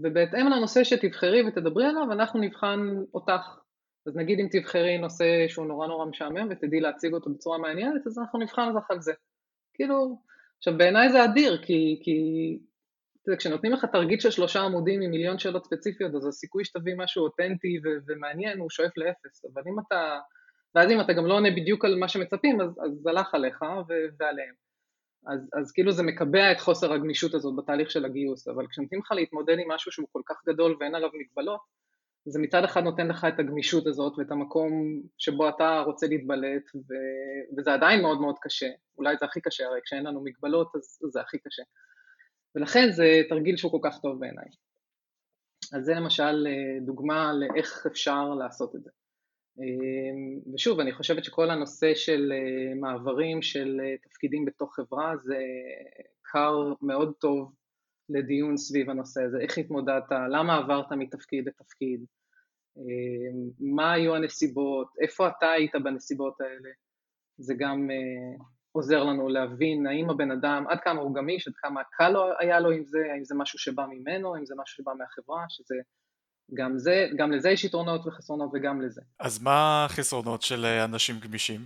ובהתאם 0.00 0.46
לנושא 0.46 0.84
שתבחרי 0.84 1.42
ותדברי 1.48 1.86
עליו, 1.86 2.12
אנחנו 2.12 2.40
נבחן 2.40 2.80
אותך 3.14 3.58
אז 4.06 4.16
נגיד 4.16 4.40
אם 4.40 4.48
תבחרי 4.50 4.98
נושא 4.98 5.24
שהוא 5.48 5.66
נורא 5.66 5.86
נורא 5.86 6.06
משעמם 6.06 6.48
ותדעי 6.50 6.80
להציג 6.80 7.14
אותו 7.14 7.30
בצורה 7.30 7.58
מעניינת, 7.58 8.06
אז 8.06 8.18
אנחנו 8.18 8.38
נבחן 8.38 8.68
אותך 8.74 8.90
על 8.90 9.00
זה. 9.00 9.12
כאילו, 9.74 10.18
עכשיו 10.58 10.78
בעיניי 10.78 11.08
זה 11.12 11.24
אדיר, 11.24 11.62
כי, 11.62 12.00
כי 12.02 12.16
תראה, 13.24 13.36
כשנותנים 13.36 13.72
לך 13.72 13.84
תרגיל 13.84 14.20
של 14.20 14.30
שלושה 14.30 14.60
עמודים 14.60 15.00
עם 15.02 15.10
מיליון 15.10 15.38
שאלות 15.38 15.64
ספציפיות, 15.64 16.14
אז 16.14 16.26
הסיכוי 16.26 16.64
שתביא 16.64 16.94
משהו 16.96 17.24
אותנטי 17.24 17.78
ו- 17.84 17.98
ומעניין 18.06 18.58
הוא 18.58 18.70
שואף 18.70 18.96
לאפס, 18.96 19.44
אבל 19.44 19.62
אם 19.66 19.80
אתה, 19.80 20.18
ואז 20.74 20.90
אם 20.90 21.00
אתה 21.00 21.12
גם 21.12 21.26
לא 21.26 21.34
עונה 21.34 21.50
בדיוק 21.50 21.84
על 21.84 21.96
מה 21.98 22.08
שמצפים, 22.08 22.60
אז, 22.60 22.70
אז 22.70 23.06
הלך 23.06 23.34
עליך 23.34 23.62
ו- 23.88 24.08
ועליהם. 24.18 24.54
אז, 25.26 25.50
אז 25.60 25.72
כאילו 25.72 25.92
זה 25.92 26.02
מקבע 26.02 26.52
את 26.52 26.60
חוסר 26.60 26.92
הגמישות 26.92 27.34
הזאת 27.34 27.56
בתהליך 27.56 27.90
של 27.90 28.04
הגיוס, 28.04 28.48
אבל 28.48 28.66
כשנותנים 28.66 29.00
לך 29.00 29.12
להתמודד 29.12 29.58
עם 29.58 29.70
משהו 29.70 29.92
שהוא 29.92 30.08
כל 30.12 30.22
כך 30.26 30.36
גדול 30.48 30.76
ואין 30.80 30.94
עליו 30.94 31.08
מגבלות, 31.14 31.60
זה 32.28 32.38
מצד 32.38 32.64
אחד 32.64 32.82
נותן 32.84 33.08
לך 33.08 33.26
את 33.28 33.38
הגמישות 33.38 33.86
הזאת 33.86 34.18
ואת 34.18 34.30
המקום 34.30 35.02
שבו 35.18 35.48
אתה 35.48 35.82
רוצה 35.86 36.06
להתבלט, 36.06 36.62
ו... 36.74 36.94
וזה 37.58 37.74
עדיין 37.74 38.02
מאוד 38.02 38.20
מאוד 38.20 38.34
קשה, 38.40 38.70
אולי 38.98 39.16
זה 39.20 39.24
הכי 39.24 39.40
קשה, 39.40 39.66
הרי 39.66 39.80
כשאין 39.84 40.06
לנו 40.06 40.24
מגבלות 40.24 40.76
אז 40.76 40.98
זה 41.12 41.20
הכי 41.20 41.38
קשה. 41.38 41.62
ולכן 42.54 42.90
זה 42.90 43.22
תרגיל 43.28 43.56
שהוא 43.56 43.72
כל 43.72 43.88
כך 43.90 44.00
טוב 44.00 44.20
בעיניי. 44.20 44.48
אז 45.72 45.84
זה 45.84 45.94
למשל 45.94 46.46
אה, 46.46 46.80
דוגמה 46.86 47.32
לאיך 47.32 47.86
אפשר 47.86 48.28
לעשות 48.28 48.76
את 48.76 48.82
זה. 48.82 48.90
אה, 49.60 50.54
ושוב, 50.54 50.80
אני 50.80 50.92
חושבת 50.92 51.24
שכל 51.24 51.50
הנושא 51.50 51.94
של 51.94 52.32
אה, 52.32 52.74
מעברים 52.74 53.42
של 53.42 53.80
תפקידים 54.02 54.44
בתוך 54.44 54.74
חברה 54.74 55.16
זה 55.16 55.38
כר 56.24 56.72
מאוד 56.82 57.12
טוב 57.20 57.52
לדיון 58.08 58.56
סביב 58.56 58.90
הנושא 58.90 59.22
הזה, 59.22 59.38
איך 59.40 59.58
התמודדת, 59.58 60.04
למה 60.30 60.56
עברת 60.56 60.92
מתפקיד 60.92 61.48
לתפקיד, 61.48 62.04
אמ, 62.76 63.50
מה 63.60 63.92
היו 63.92 64.14
הנסיבות, 64.16 64.88
איפה 65.00 65.28
אתה 65.28 65.50
היית 65.50 65.74
בנסיבות 65.84 66.40
האלה, 66.40 66.70
זה 67.38 67.54
גם 67.58 67.88
uh, 67.90 68.44
עוזר 68.72 69.04
לנו 69.04 69.28
להבין 69.28 69.86
האם 69.86 70.10
הבן 70.10 70.30
אדם, 70.30 70.64
עד 70.68 70.78
כמה 70.80 71.00
הוא 71.00 71.14
גמיש, 71.14 71.48
עד 71.48 71.54
כמה 71.56 71.80
קל 71.90 72.14
היה 72.38 72.60
לו 72.60 72.70
עם 72.70 72.84
זה, 72.84 72.98
האם 73.12 73.24
זה 73.24 73.34
משהו 73.34 73.58
שבא 73.58 73.86
ממנו, 73.86 74.34
האם 74.34 74.46
זה 74.46 74.54
משהו 74.58 74.76
שבא 74.76 74.92
מהחברה, 74.98 75.44
שזה 75.48 75.74
גם 76.54 76.78
זה, 76.78 77.08
גם 77.16 77.32
לזה 77.32 77.50
יש 77.50 77.64
יתרונות 77.64 78.06
וחסרונות 78.06 78.50
וגם 78.54 78.80
לזה. 78.80 79.00
אז 79.18 79.42
מה 79.42 79.84
החסרונות 79.84 80.42
של 80.42 80.64
אה, 80.64 80.84
אנשים 80.84 81.20
גמישים? 81.20 81.60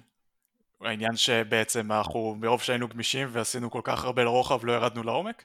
העניין 0.81 1.17
שבעצם 1.17 1.93
אנחנו, 1.93 2.35
מרוב 2.41 2.61
שהיינו 2.61 2.89
גמישים 2.89 3.29
ועשינו 3.33 3.71
כל 3.71 3.81
כך 3.85 4.05
הרבה 4.05 4.25
לרוחב, 4.25 4.65
לא 4.65 4.73
ירדנו 4.73 5.03
לעומק? 5.03 5.45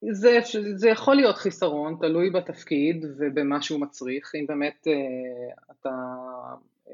זה, 0.00 0.38
זה 0.74 0.88
יכול 0.88 1.16
להיות 1.16 1.36
חיסרון, 1.36 1.96
תלוי 2.00 2.30
בתפקיד 2.30 3.04
ובמה 3.18 3.62
שהוא 3.62 3.80
מצריך. 3.80 4.32
אם 4.34 4.46
באמת 4.46 4.86
uh, 4.86 5.62
אתה 5.70 5.90
uh, 6.86 6.90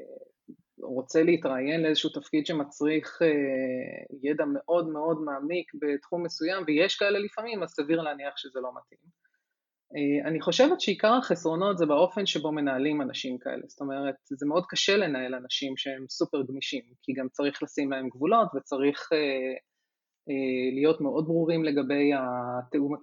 רוצה 0.81 1.23
להתראיין 1.23 1.83
לאיזשהו 1.83 2.09
תפקיד 2.09 2.45
שמצריך 2.45 3.21
uh, 3.21 3.25
ידע 4.23 4.43
מאוד 4.53 4.87
מאוד 4.87 5.21
מעמיק 5.21 5.71
בתחום 5.81 6.23
מסוים, 6.23 6.63
ויש 6.67 6.97
כאלה 6.97 7.19
לפעמים, 7.19 7.63
אז 7.63 7.69
סביר 7.69 8.01
להניח 8.01 8.37
שזה 8.37 8.59
לא 8.59 8.69
מתאים. 8.77 9.25
אני 10.25 10.41
חושבת 10.41 10.81
שעיקר 10.81 11.13
החסרונות 11.13 11.77
זה 11.77 11.85
באופן 11.85 12.25
שבו 12.25 12.51
מנהלים 12.51 13.01
אנשים 13.01 13.37
כאלה. 13.37 13.61
זאת 13.67 13.81
אומרת, 13.81 14.15
זה 14.29 14.45
מאוד 14.45 14.63
קשה 14.69 14.97
לנהל 14.97 15.35
אנשים 15.35 15.77
שהם 15.77 16.05
סופר 16.09 16.41
גמישים, 16.47 16.81
כי 17.01 17.13
גם 17.13 17.27
צריך 17.29 17.63
לשים 17.63 17.91
להם 17.91 18.09
גבולות 18.09 18.47
וצריך... 18.55 19.09
אה, 20.29 20.73
להיות 20.73 21.01
מאוד 21.01 21.25
ברורים 21.27 21.63
לגבי 21.63 22.11
התאום, 22.13 22.95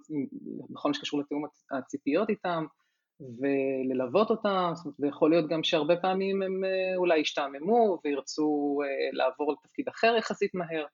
בכל 0.69 0.89
מה 0.89 0.93
שקשור 0.93 1.19
לתאום 1.19 1.43
הציפיות 1.71 2.29
איתם, 2.29 2.65
וללוות 3.19 4.29
אותם, 4.29 4.71
זאת 4.73 4.85
אומרת, 4.85 4.99
ויכול 4.99 5.29
להיות 5.29 5.49
גם 5.49 5.63
שהרבה 5.63 5.95
פעמים 5.95 6.41
הם 6.41 6.63
אה, 6.63 6.95
אולי 6.95 7.19
ישתעממו 7.19 7.99
וירצו 8.05 8.79
אה, 8.83 9.09
לעבור 9.13 9.53
לתפקיד 9.53 9.87
אחר 9.87 10.15
יחסית 10.17 10.53
מהר, 10.53 10.85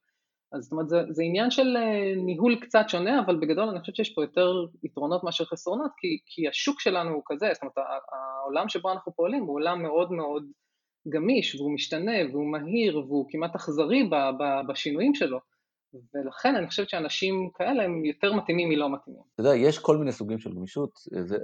אז 0.51 0.63
זאת 0.63 0.71
אומרת, 0.71 0.89
זה, 0.89 1.01
זה 1.09 1.23
עניין 1.23 1.51
של 1.51 1.77
ניהול 2.15 2.55
קצת 2.61 2.85
שונה, 2.87 3.19
אבל 3.25 3.35
בגדול 3.35 3.69
אני 3.69 3.79
חושבת 3.79 3.95
שיש 3.95 4.13
פה 4.13 4.23
יותר 4.23 4.51
יתרונות 4.83 5.23
מאשר 5.23 5.45
חסרונות, 5.45 5.91
כי, 5.97 6.17
כי 6.25 6.47
השוק 6.47 6.79
שלנו 6.79 7.11
הוא 7.11 7.23
כזה, 7.25 7.49
זאת 7.53 7.61
אומרת, 7.61 7.77
העולם 8.11 8.69
שבו 8.69 8.91
אנחנו 8.91 9.15
פועלים 9.15 9.43
הוא 9.43 9.55
עולם 9.55 9.81
מאוד 9.81 10.11
מאוד 10.11 10.43
גמיש, 11.09 11.55
והוא 11.55 11.73
משתנה, 11.73 12.11
והוא 12.31 12.51
מהיר, 12.51 12.97
והוא 12.97 13.25
כמעט 13.29 13.55
אכזרי 13.55 14.09
בשינויים 14.67 15.15
שלו. 15.15 15.39
ולכן 15.93 16.55
אני 16.55 16.67
חושבת 16.67 16.89
שאנשים 16.89 17.49
כאלה 17.55 17.83
הם 17.83 18.05
יותר 18.05 18.33
מתאימים 18.33 18.69
מלא 18.69 18.89
מתאימים. 18.89 19.21
אתה 19.33 19.41
יודע, 19.41 19.55
יש 19.55 19.79
כל 19.79 19.97
מיני 19.97 20.11
סוגים 20.11 20.39
של 20.39 20.53
גמישות, 20.53 20.91
זה, 21.25 21.37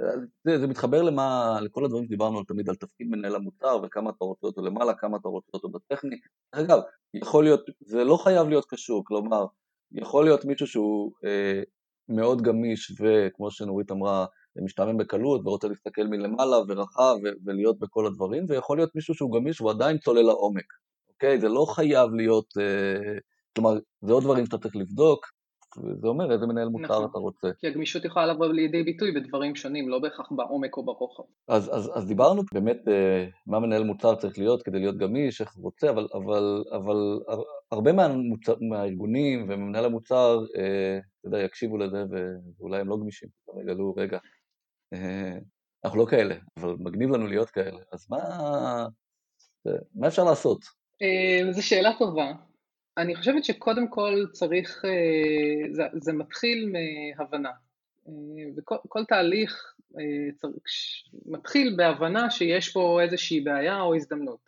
זה, 0.43 0.59
זה 0.59 0.67
מתחבר 0.67 1.01
למה, 1.01 1.57
לכל 1.61 1.85
הדברים 1.85 2.05
שדיברנו 2.05 2.43
תמיד 2.43 2.69
על 2.69 2.75
תפקיד 2.75 3.07
מנהל 3.07 3.35
המוצר 3.35 3.79
וכמה 3.83 4.09
אתה 4.09 4.25
רוצה 4.25 4.47
אותו 4.47 4.61
למעלה, 4.61 4.93
כמה 4.93 5.17
אתה 5.17 5.27
רוצה 5.27 5.49
אותו 5.53 5.69
בטכני. 5.69 6.15
אגב, 6.51 6.79
יכול 7.13 7.43
להיות, 7.43 7.61
זה 7.79 8.03
לא 8.03 8.17
חייב 8.17 8.47
להיות 8.47 8.65
קשור, 8.65 9.03
כלומר, 9.05 9.45
יכול 9.91 10.25
להיות 10.25 10.45
מישהו 10.45 10.67
שהוא 10.67 11.11
אה, 11.25 11.61
מאוד 12.09 12.41
גמיש 12.41 13.01
וכמו 13.01 13.51
שנורית 13.51 13.91
אמרה, 13.91 14.25
משתעמם 14.63 14.97
בקלות 14.97 15.41
ורוצה 15.45 15.67
להסתכל 15.67 16.03
מלמעלה 16.03 16.57
ורחב 16.67 17.15
ולהיות 17.45 17.79
בכל 17.79 18.05
הדברים, 18.05 18.45
ויכול 18.49 18.77
להיות 18.77 18.95
מישהו 18.95 19.13
שהוא 19.13 19.31
גמיש 19.39 19.61
והוא 19.61 19.71
עדיין 19.71 19.97
צולל 19.97 20.21
לעומק, 20.21 20.65
אוקיי? 21.09 21.39
זה 21.39 21.49
לא 21.49 21.65
חייב 21.69 22.13
להיות... 22.13 22.53
אה, 22.57 23.17
כלומר, 23.55 23.79
זה 24.01 24.13
עוד 24.13 24.23
דברים 24.23 24.45
שאתה 24.45 24.57
צריך 24.57 24.75
לבדוק, 24.75 25.25
וזה 25.77 26.07
אומר 26.07 26.31
איזה 26.33 26.45
מנהל 26.45 26.67
מוצר 26.67 26.85
נכון. 26.85 27.05
אתה 27.09 27.17
רוצה. 27.17 27.47
כי 27.59 27.67
הגמישות 27.67 28.05
יכולה 28.05 28.25
לבוא 28.25 28.47
לידי 28.47 28.83
ביטוי 28.83 29.11
בדברים 29.11 29.55
שונים, 29.55 29.89
לא 29.89 29.99
בהכרח 29.99 30.31
בעומק 30.31 30.77
או 30.77 30.85
ברוחב. 30.85 31.23
אז, 31.47 31.69
אז, 31.75 31.91
אז 31.93 32.07
דיברנו 32.07 32.41
באמת 32.53 32.87
אה, 32.87 33.25
מה 33.47 33.59
מנהל 33.59 33.83
מוצר 33.83 34.15
צריך 34.15 34.37
להיות 34.37 34.63
כדי 34.63 34.79
להיות 34.79 34.97
גמיש, 34.97 35.41
איך 35.41 35.53
הוא 35.55 35.63
רוצה, 35.63 35.89
אבל, 35.89 36.07
אבל, 36.13 36.63
אבל 36.71 37.19
הרבה 37.71 37.93
מהמוצר, 37.93 38.55
מהארגונים 38.61 39.45
וממנהל 39.49 39.85
המוצר, 39.85 40.39
אה, 40.57 40.97
אתה 41.19 41.27
יודע, 41.27 41.39
יקשיבו 41.39 41.77
לזה 41.77 42.03
ואולי 42.59 42.79
הם 42.79 42.89
לא 42.89 42.97
גמישים, 42.97 43.29
הם 43.53 43.61
יגלו, 43.61 43.93
רגע, 43.97 44.17
אה, 44.93 45.37
אנחנו 45.85 45.99
לא 45.99 46.05
כאלה, 46.05 46.35
אבל 46.59 46.75
מגניב 46.79 47.09
לנו 47.09 47.27
להיות 47.27 47.49
כאלה, 47.49 47.79
אז 47.93 48.07
מה, 48.09 48.19
מה 49.95 50.07
אפשר 50.07 50.23
לעשות? 50.23 50.59
אה, 51.01 51.51
זו 51.51 51.67
שאלה 51.67 51.91
טובה. 51.99 52.31
אני 52.97 53.15
חושבת 53.15 53.43
שקודם 53.45 53.87
כל 53.87 54.25
צריך, 54.31 54.85
אה, 54.85 55.73
זה, 55.73 55.83
זה 55.93 56.13
מתחיל 56.13 56.73
מהבנה. 56.73 57.51
אה, 58.07 58.13
וכל 58.57 59.05
תהליך 59.07 59.75
אה, 59.99 60.49
מתחיל 61.25 61.73
בהבנה 61.77 62.29
שיש 62.29 62.73
פה 62.73 63.01
איזושהי 63.01 63.41
בעיה 63.41 63.81
או 63.81 63.95
הזדמנות. 63.95 64.39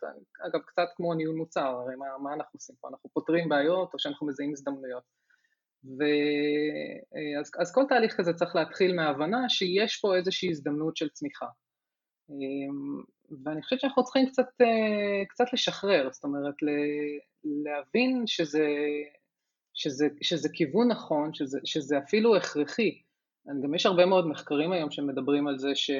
אגב, 0.46 0.60
קצת 0.60 0.88
כמו 0.96 1.14
ניהול 1.14 1.36
מוצר, 1.36 1.66
הרי 1.66 1.96
מה, 1.96 2.06
מה 2.22 2.34
אנחנו 2.34 2.56
עושים 2.56 2.76
פה? 2.80 2.88
אנחנו 2.88 3.10
פותרים 3.12 3.48
בעיות 3.48 3.94
או 3.94 3.98
שאנחנו 3.98 4.26
מזהים 4.26 4.52
הזדמנויות. 4.52 5.02
ואז, 5.84 7.50
אז 7.58 7.74
כל 7.74 7.84
תהליך 7.88 8.16
כזה 8.16 8.32
צריך 8.32 8.56
להתחיל 8.56 8.96
מההבנה 8.96 9.48
שיש 9.48 9.96
פה 9.96 10.16
איזושהי 10.16 10.50
הזדמנות 10.50 10.96
של 10.96 11.08
צמיחה. 11.08 11.46
ואני 13.44 13.62
חושבת 13.62 13.80
שאנחנו 13.80 14.04
צריכים 14.04 14.26
קצת, 14.26 14.48
קצת 15.28 15.44
לשחרר, 15.52 16.08
זאת 16.12 16.24
אומרת, 16.24 16.54
להבין 17.44 18.26
שזה, 18.26 18.66
שזה, 19.74 20.08
שזה 20.22 20.48
כיוון 20.52 20.88
נכון, 20.88 21.34
שזה, 21.34 21.58
שזה 21.64 21.98
אפילו 21.98 22.36
הכרחי. 22.36 23.02
גם 23.62 23.74
יש 23.74 23.86
הרבה 23.86 24.06
מאוד 24.06 24.26
מחקרים 24.26 24.72
היום 24.72 24.90
שמדברים 24.90 25.46
על 25.48 25.58
זה 25.58 25.74
ש, 25.74 25.90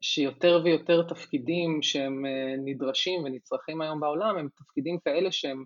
שיותר 0.00 0.60
ויותר 0.64 1.02
תפקידים 1.02 1.82
שהם 1.82 2.26
אה, 2.26 2.54
נדרשים 2.64 3.24
ונצרכים 3.24 3.80
היום 3.80 4.00
בעולם 4.00 4.36
הם 4.38 4.48
תפקידים 4.56 4.98
כאלה 4.98 5.32
שהם, 5.32 5.64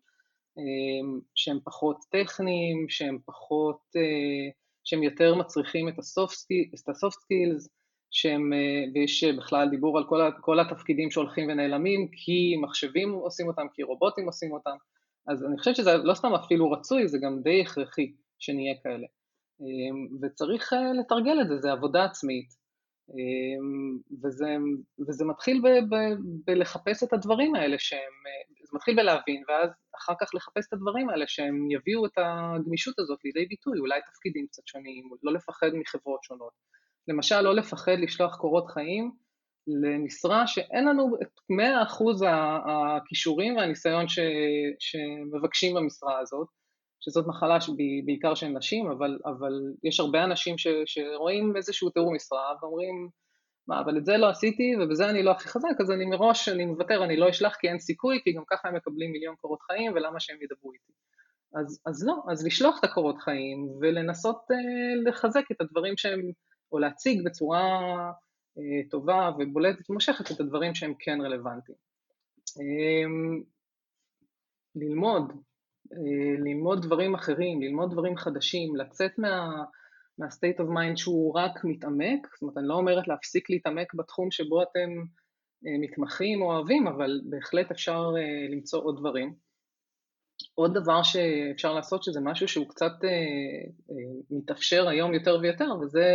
אה, 0.58 1.20
שהם 1.34 1.58
פחות 1.64 1.96
טכניים, 2.10 2.86
שהם 2.88 3.18
פחות, 3.24 3.80
אה, 3.96 4.50
שהם 4.84 5.02
יותר 5.02 5.34
מצריכים 5.34 5.88
את 5.88 5.98
ה-soft 5.98 7.12
skills, 7.12 7.68
שהם, 8.10 8.52
אה, 8.52 8.84
ויש 8.94 9.24
בכלל 9.24 9.68
דיבור 9.68 9.98
על 9.98 10.04
כל, 10.08 10.20
כל 10.40 10.60
התפקידים 10.60 11.10
שהולכים 11.10 11.48
ונעלמים, 11.48 12.08
כי 12.12 12.56
מחשבים 12.62 13.12
עושים 13.12 13.48
אותם, 13.48 13.66
כי 13.74 13.82
רובוטים 13.82 14.26
עושים 14.26 14.52
אותם, 14.52 14.76
אז 15.28 15.44
אני 15.44 15.58
חושבת 15.58 15.76
שזה 15.76 15.96
לא 15.96 16.14
סתם 16.14 16.34
אפילו 16.34 16.70
רצוי, 16.70 17.08
זה 17.08 17.18
גם 17.22 17.42
די 17.42 17.60
הכרחי 17.60 18.12
שנהיה 18.38 18.74
כאלה. 18.82 19.06
אה, 19.60 20.18
וצריך 20.22 20.72
אה, 20.72 20.92
לתרגל 20.92 21.40
את 21.40 21.48
זה, 21.48 21.56
זה 21.58 21.72
עבודה 21.72 22.04
עצמית, 22.04 22.60
וזה, 24.22 24.56
וזה 25.08 25.24
מתחיל 25.24 25.60
ב, 25.64 25.94
ב, 25.94 25.96
בלחפש 26.46 27.02
את 27.02 27.12
הדברים 27.12 27.54
האלה 27.54 27.76
שהם, 27.78 28.14
זה 28.64 28.70
מתחיל 28.76 28.96
בלהבין, 28.96 29.42
ואז 29.48 29.70
אחר 29.96 30.12
כך 30.20 30.34
לחפש 30.34 30.68
את 30.68 30.72
הדברים 30.72 31.08
האלה 31.10 31.24
שהם 31.28 31.70
יביאו 31.70 32.06
את 32.06 32.18
הגמישות 32.18 32.98
הזאת 32.98 33.18
לידי 33.24 33.46
ביטוי, 33.46 33.78
אולי 33.78 34.00
תפקידים 34.12 34.46
קצת 34.46 34.66
שונים, 34.66 35.10
לא 35.22 35.32
לפחד 35.32 35.70
מחברות 35.74 36.22
שונות. 36.22 36.52
למשל 37.08 37.40
לא 37.40 37.54
לפחד 37.54 37.96
לשלוח 37.98 38.36
קורות 38.36 38.66
חיים 38.66 39.12
למשרה 39.66 40.46
שאין 40.46 40.88
לנו 40.88 41.16
את 41.22 41.28
100% 41.50 42.26
הכישורים 42.70 43.56
והניסיון 43.56 44.08
ש, 44.08 44.18
שמבקשים 44.78 45.74
במשרה 45.74 46.18
הזאת, 46.18 46.48
שזאת 47.00 47.26
מחלה 47.26 47.58
בעיקר 48.04 48.34
של 48.34 48.46
נשים, 48.46 48.90
אבל, 48.90 49.18
אבל 49.24 49.52
יש 49.84 50.00
הרבה 50.00 50.24
אנשים 50.24 50.58
ש, 50.58 50.66
שרואים 50.86 51.56
איזשהו 51.56 51.90
תיאור 51.90 52.14
משרה 52.14 52.54
ואומרים, 52.62 53.08
מה, 53.68 53.80
אבל 53.80 53.98
את 53.98 54.04
זה 54.04 54.16
לא 54.16 54.28
עשיתי 54.28 54.72
ובזה 54.80 55.10
אני 55.10 55.22
לא 55.22 55.30
הכי 55.30 55.48
חזק, 55.48 55.80
אז 55.80 55.90
אני 55.90 56.04
מראש, 56.04 56.48
אני 56.48 56.64
מוותר, 56.64 57.04
אני 57.04 57.16
לא 57.16 57.30
אשלח 57.30 57.56
כי 57.56 57.68
אין 57.68 57.78
סיכוי, 57.78 58.20
כי 58.24 58.32
גם 58.32 58.42
ככה 58.50 58.68
הם 58.68 58.76
מקבלים 58.76 59.12
מיליון 59.12 59.34
קורות 59.40 59.62
חיים 59.62 59.92
ולמה 59.92 60.20
שהם 60.20 60.36
ידברו 60.42 60.72
איתי. 60.72 60.92
אז, 61.60 61.82
אז 61.86 62.06
לא, 62.06 62.14
אז 62.32 62.46
לשלוח 62.46 62.78
את 62.78 62.84
הקורות 62.84 63.18
חיים 63.18 63.68
ולנסות 63.80 64.40
אה, 64.50 65.10
לחזק 65.10 65.44
את 65.52 65.60
הדברים 65.60 65.96
שהם 65.96 66.20
או 66.72 66.78
להציג 66.78 67.24
בצורה 67.24 67.80
אה, 68.58 68.88
טובה 68.90 69.30
ובולטת 69.38 69.90
ומושכת 69.90 70.30
את 70.30 70.40
הדברים 70.40 70.74
שהם 70.74 70.94
כן 70.98 71.20
רלוונטיים. 71.20 71.78
אה, 72.60 73.04
ללמוד, 74.74 75.32
אה, 75.92 76.44
ללמוד 76.44 76.82
דברים 76.82 77.14
אחרים, 77.14 77.62
ללמוד 77.62 77.90
דברים 77.90 78.16
חדשים, 78.16 78.76
לצאת 78.76 79.18
מה, 79.18 79.62
מה-state 80.18 80.60
of 80.60 80.68
mind 80.68 80.96
שהוא 80.96 81.34
רק 81.34 81.64
מתעמק, 81.64 82.28
זאת 82.32 82.42
אומרת 82.42 82.58
אני 82.58 82.68
לא 82.68 82.74
אומרת 82.74 83.08
להפסיק 83.08 83.50
להתעמק 83.50 83.94
בתחום 83.94 84.30
שבו 84.30 84.62
אתם 84.62 84.90
אה, 85.66 85.78
מתמחים 85.80 86.42
או 86.42 86.52
אוהבים, 86.52 86.86
אבל 86.86 87.20
בהחלט 87.30 87.70
אפשר 87.70 88.12
אה, 88.16 88.48
למצוא 88.50 88.82
עוד 88.84 88.98
דברים. 88.98 89.34
עוד 90.54 90.74
דבר 90.74 91.02
שאפשר 91.02 91.72
לעשות 91.72 92.02
שזה 92.02 92.20
משהו 92.20 92.48
שהוא 92.48 92.68
קצת 92.68 92.92
אה, 93.04 93.08
אה, 93.90 94.20
מתאפשר 94.30 94.88
היום 94.88 95.14
יותר 95.14 95.38
ויותר 95.42 95.74
וזה 95.80 96.06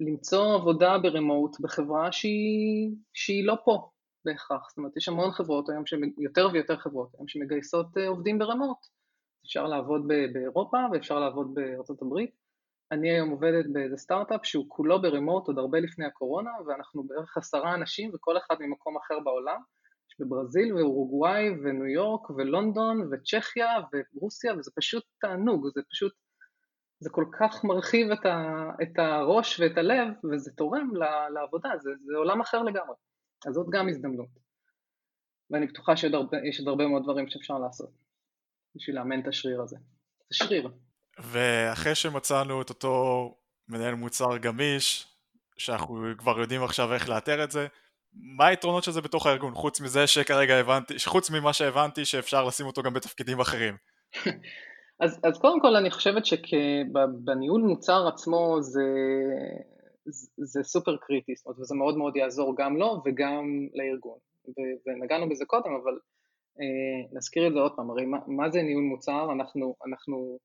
למצוא 0.00 0.54
עבודה 0.54 0.98
ברמוט 0.98 1.60
בחברה 1.60 2.12
שהיא, 2.12 2.90
שהיא 3.12 3.46
לא 3.46 3.56
פה 3.64 3.90
בהכרח, 4.24 4.68
זאת 4.68 4.78
אומרת 4.78 4.96
יש 4.96 5.08
המון 5.08 5.30
חברות 5.30 5.68
היום, 5.68 5.84
יותר 6.18 6.48
ויותר 6.52 6.76
חברות 6.76 7.14
היום 7.14 7.28
שמגייסות 7.28 7.98
אה, 7.98 8.08
עובדים 8.08 8.38
ברמוט, 8.38 8.78
אפשר 9.46 9.66
לעבוד 9.66 10.08
באירופה 10.32 10.76
ואפשר 10.92 11.18
לעבוד 11.18 11.54
בארצות 11.54 12.02
הברית, 12.02 12.30
אני 12.92 13.10
היום 13.10 13.30
עובדת 13.30 13.64
באיזה 13.72 13.96
סטארט-אפ 13.96 14.46
שהוא 14.46 14.64
כולו 14.68 15.02
ברמוט 15.02 15.46
עוד 15.46 15.58
הרבה 15.58 15.80
לפני 15.80 16.06
הקורונה 16.06 16.50
ואנחנו 16.66 17.04
בערך 17.04 17.36
עשרה 17.36 17.74
אנשים 17.74 18.10
וכל 18.14 18.36
אחד 18.38 18.56
ממקום 18.60 18.96
אחר 18.96 19.20
בעולם, 19.20 19.60
יש 20.10 20.20
בברזיל 20.20 20.74
ואורוגוואי 20.74 21.50
וניו 21.50 21.86
יורק 21.86 22.30
ולונדון 22.30 23.08
וצ'כיה 23.12 23.76
ורוסיה 23.92 24.54
וזה 24.54 24.70
פשוט 24.76 25.04
תענוג, 25.20 25.68
זה 25.74 25.80
פשוט 25.90 26.12
זה 27.04 27.10
כל 27.10 27.24
כך 27.40 27.64
מרחיב 27.64 28.10
את, 28.10 28.26
ה, 28.26 28.70
את 28.82 28.98
הראש 28.98 29.60
ואת 29.60 29.78
הלב, 29.78 30.08
וזה 30.32 30.50
תורם 30.56 30.90
לעבודה, 31.34 31.70
זה, 31.82 31.90
זה 32.06 32.16
עולם 32.16 32.40
אחר 32.40 32.62
לגמרי. 32.62 32.96
אז 33.46 33.54
זאת 33.54 33.66
גם 33.70 33.88
הזדמנות. 33.88 34.28
ואני 35.50 35.66
בטוחה 35.66 35.96
שיש 35.96 36.58
עוד 36.58 36.68
הרבה 36.68 36.86
מאוד 36.86 37.02
דברים 37.02 37.28
שאפשר 37.28 37.58
לעשות 37.58 37.90
בשביל 38.76 38.96
לאמן 38.96 39.20
את 39.20 39.26
השריר 39.28 39.62
הזה. 39.62 39.76
זה 40.30 40.36
שריר. 40.36 40.70
ואחרי 41.18 41.94
שמצאנו 41.94 42.62
את 42.62 42.68
אותו 42.68 43.34
מנהל 43.68 43.94
מוצר 43.94 44.36
גמיש, 44.36 45.06
שאנחנו 45.58 46.04
כבר 46.18 46.40
יודעים 46.40 46.62
עכשיו 46.62 46.94
איך 46.94 47.08
לאתר 47.08 47.44
את 47.44 47.50
זה, 47.50 47.66
מה 48.12 48.46
היתרונות 48.46 48.84
של 48.84 48.90
זה 48.90 49.00
בתוך 49.00 49.26
הארגון, 49.26 49.54
חוץ 49.54 49.80
מזה 49.80 50.06
שכרגע 50.06 50.54
הבנתי, 50.54 50.94
חוץ 51.04 51.30
ממה 51.30 51.52
שהבנתי 51.52 52.04
שאפשר 52.04 52.44
לשים 52.44 52.66
אותו 52.66 52.82
גם 52.82 52.94
בתפקידים 52.94 53.40
אחרים? 53.40 53.76
אז, 55.00 55.20
אז 55.24 55.38
קודם 55.38 55.60
כל 55.60 55.76
אני 55.76 55.90
חושבת 55.90 56.22
שבניהול 56.26 57.62
מוצר 57.62 58.08
עצמו 58.08 58.56
זה, 58.60 58.82
זה, 60.04 60.26
זה 60.36 60.62
סופר 60.62 60.96
קריטי, 60.96 61.34
זאת 61.36 61.46
אומרת, 61.46 61.58
וזה 61.60 61.74
מאוד 61.74 61.96
מאוד 61.96 62.16
יעזור 62.16 62.54
גם 62.56 62.76
לו 62.76 63.02
וגם 63.04 63.44
לארגון. 63.74 64.18
ו, 64.48 64.52
ונגענו 64.86 65.28
בזה 65.28 65.44
קודם, 65.44 65.70
אבל 65.82 65.98
אה, 66.60 67.08
נזכיר 67.12 67.46
את 67.46 67.52
זה 67.52 67.58
עוד 67.58 67.72
פעם, 67.76 67.90
הרי 67.90 68.06
מה, 68.06 68.18
מה 68.26 68.50
זה 68.50 68.62
ניהול 68.62 68.84
מוצר? 68.84 69.32
אנחנו, 69.32 69.74
אנחנו, 69.86 70.38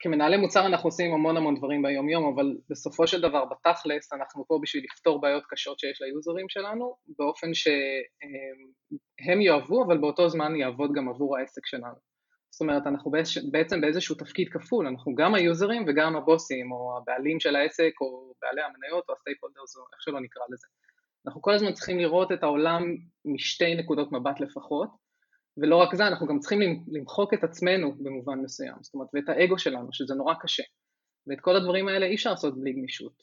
כמנהלי 0.00 0.36
מוצר 0.36 0.66
אנחנו 0.66 0.88
עושים 0.88 1.12
המון 1.12 1.36
המון 1.36 1.54
דברים 1.54 1.82
ביום 1.82 2.08
יום, 2.08 2.34
אבל 2.34 2.56
בסופו 2.70 3.06
של 3.06 3.20
דבר 3.20 3.44
בתכלס 3.44 4.12
אנחנו 4.12 4.44
פה 4.46 4.58
בשביל 4.62 4.84
לפתור 4.84 5.20
בעיות 5.20 5.44
קשות 5.48 5.78
שיש 5.78 6.02
ליוזרים 6.02 6.48
שלנו, 6.48 6.96
באופן 7.18 7.54
שהם 7.54 9.40
יאהבו, 9.40 9.84
אבל 9.84 9.98
באותו 9.98 10.28
זמן 10.28 10.56
יעבוד 10.56 10.90
גם 10.94 11.08
עבור 11.08 11.38
העסק 11.38 11.66
שלנו. 11.66 12.09
זאת 12.50 12.60
אומרת, 12.60 12.86
אנחנו 12.86 13.10
בעצם 13.50 13.80
באיזשהו 13.80 14.14
תפקיד 14.14 14.48
כפול, 14.48 14.86
אנחנו 14.86 15.14
גם 15.14 15.34
היוזרים 15.34 15.84
וגם 15.86 16.16
הבוסים, 16.16 16.72
או 16.72 16.98
הבעלים 16.98 17.40
של 17.40 17.56
העסק, 17.56 17.92
או 18.00 18.32
בעלי 18.42 18.62
המניות, 18.62 19.04
או 19.08 19.14
הסטייק 19.14 19.38
הולדרס, 19.40 19.76
או 19.76 19.82
איך 19.92 20.02
שלא 20.02 20.20
נקרא 20.20 20.42
לזה. 20.52 20.66
אנחנו 21.26 21.42
כל 21.42 21.54
הזמן 21.54 21.72
צריכים 21.72 21.98
לראות 21.98 22.32
את 22.32 22.42
העולם 22.42 22.82
משתי 23.24 23.74
נקודות 23.74 24.12
מבט 24.12 24.40
לפחות, 24.40 24.90
ולא 25.56 25.76
רק 25.76 25.94
זה, 25.94 26.06
אנחנו 26.06 26.26
גם 26.26 26.38
צריכים 26.38 26.60
למחוק 26.88 27.34
את 27.34 27.44
עצמנו 27.44 27.94
במובן 27.98 28.38
מסוים, 28.38 28.76
זאת 28.80 28.94
אומרת, 28.94 29.08
ואת 29.14 29.28
האגו 29.28 29.58
שלנו, 29.58 29.88
שזה 29.92 30.14
נורא 30.14 30.34
קשה. 30.40 30.62
ואת 31.26 31.40
כל 31.40 31.56
הדברים 31.56 31.88
האלה 31.88 32.06
אי 32.06 32.14
אפשר 32.14 32.30
לעשות 32.30 32.60
בלי 32.60 32.72
גמישות. 32.72 33.22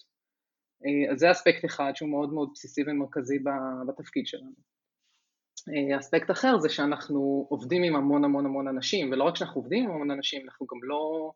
אה, 0.85 1.11
אז 1.11 1.19
זה 1.19 1.31
אספקט 1.31 1.65
אחד 1.65 1.91
שהוא 1.95 2.09
מאוד 2.09 2.33
מאוד 2.33 2.49
בסיסי 2.53 2.81
ומרכזי 2.87 3.39
בתפקיד 3.87 4.27
שלנו. 4.27 4.76
אה, 5.69 5.99
אספקט 5.99 6.31
אחר 6.31 6.57
זה 6.59 6.69
שאנחנו 6.69 7.47
עובדים 7.49 7.83
עם 7.83 7.95
המון 7.95 8.23
המון 8.23 8.45
המון 8.45 8.67
אנשים, 8.67 9.11
ולא 9.11 9.23
רק 9.23 9.35
שאנחנו 9.35 9.61
עובדים 9.61 9.83
עם 9.83 9.91
המון 9.91 10.11
אנשים, 10.11 10.41
אנחנו 10.45 10.65
גם 10.65 10.83
לא, 10.83 11.31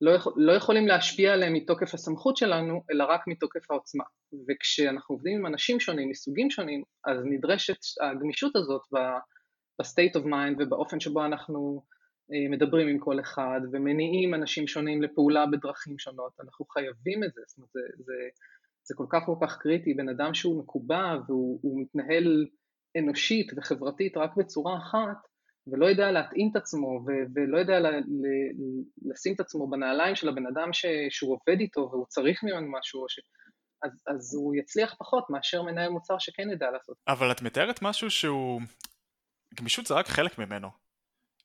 לא, 0.00 0.10
יכול, 0.10 0.32
לא 0.36 0.52
יכולים 0.52 0.86
להשפיע 0.86 1.32
עליהם 1.32 1.52
מתוקף 1.52 1.94
הסמכות 1.94 2.36
שלנו, 2.36 2.82
אלא 2.90 3.04
רק 3.04 3.20
מתוקף 3.26 3.70
העוצמה. 3.70 4.04
וכשאנחנו 4.48 5.14
עובדים 5.14 5.38
עם 5.38 5.46
אנשים 5.46 5.80
שונים, 5.80 6.10
מסוגים 6.10 6.50
שונים, 6.50 6.82
אז 7.06 7.18
נדרשת 7.24 7.78
הגמישות 8.00 8.56
הזאת 8.56 8.82
ב-state 8.92 10.20
of 10.20 10.24
mind 10.24 10.54
ובאופן 10.58 11.00
שבו 11.00 11.24
אנחנו 11.24 11.82
אה, 12.32 12.50
מדברים 12.50 12.88
עם 12.88 12.98
כל 12.98 13.20
אחד 13.20 13.60
ומניעים 13.72 14.34
אנשים 14.34 14.66
שונים 14.66 15.02
לפעולה 15.02 15.46
בדרכים 15.46 15.98
שונות, 15.98 16.32
אנחנו 16.40 16.64
חייבים 16.64 17.24
את 17.24 17.32
זה, 17.34 17.40
זאת 17.46 17.58
אומרת 17.58 17.70
זה, 17.72 17.80
זה, 18.04 18.12
זה 18.82 18.94
כל 18.96 19.06
כך 19.10 19.22
כל 19.26 19.34
כך 19.42 19.58
קריטי, 19.58 19.94
בן 19.94 20.08
אדם 20.08 20.34
שהוא 20.34 20.58
מקובע 20.62 21.16
והוא 21.26 21.82
מתנהל 21.82 22.46
אנושית 22.98 23.52
וחברתית 23.56 24.16
רק 24.16 24.30
בצורה 24.36 24.78
אחת 24.78 25.16
ולא 25.66 25.86
יודע 25.86 26.10
להתאים 26.10 26.50
את 26.50 26.56
עצמו 26.56 26.86
ו- 27.06 27.26
ולא 27.34 27.58
יודע 27.58 27.80
ל- 27.80 27.86
ל- 27.96 29.10
לשים 29.10 29.34
את 29.34 29.40
עצמו 29.40 29.70
בנעליים 29.70 30.16
של 30.16 30.28
הבן 30.28 30.46
אדם 30.46 30.72
ש- 30.72 30.86
שהוא 31.10 31.32
עובד 31.32 31.60
איתו 31.60 31.88
והוא 31.92 32.06
צריך 32.08 32.44
ממנו 32.44 32.78
משהו, 32.78 33.04
ש- 33.08 33.20
אז, 33.82 33.90
אז 34.06 34.34
הוא 34.34 34.54
יצליח 34.54 34.94
פחות 34.98 35.30
מאשר 35.30 35.62
מנהל 35.62 35.90
מוצר 35.90 36.18
שכן 36.18 36.50
ידע 36.52 36.70
לעשות. 36.70 36.96
אבל 37.08 37.30
את 37.32 37.42
מתארת 37.42 37.82
משהו 37.82 38.10
שהוא... 38.10 38.60
גמישות 39.54 39.86
זה 39.86 39.94
רק 39.94 40.08
חלק 40.08 40.38
ממנו. 40.38 40.68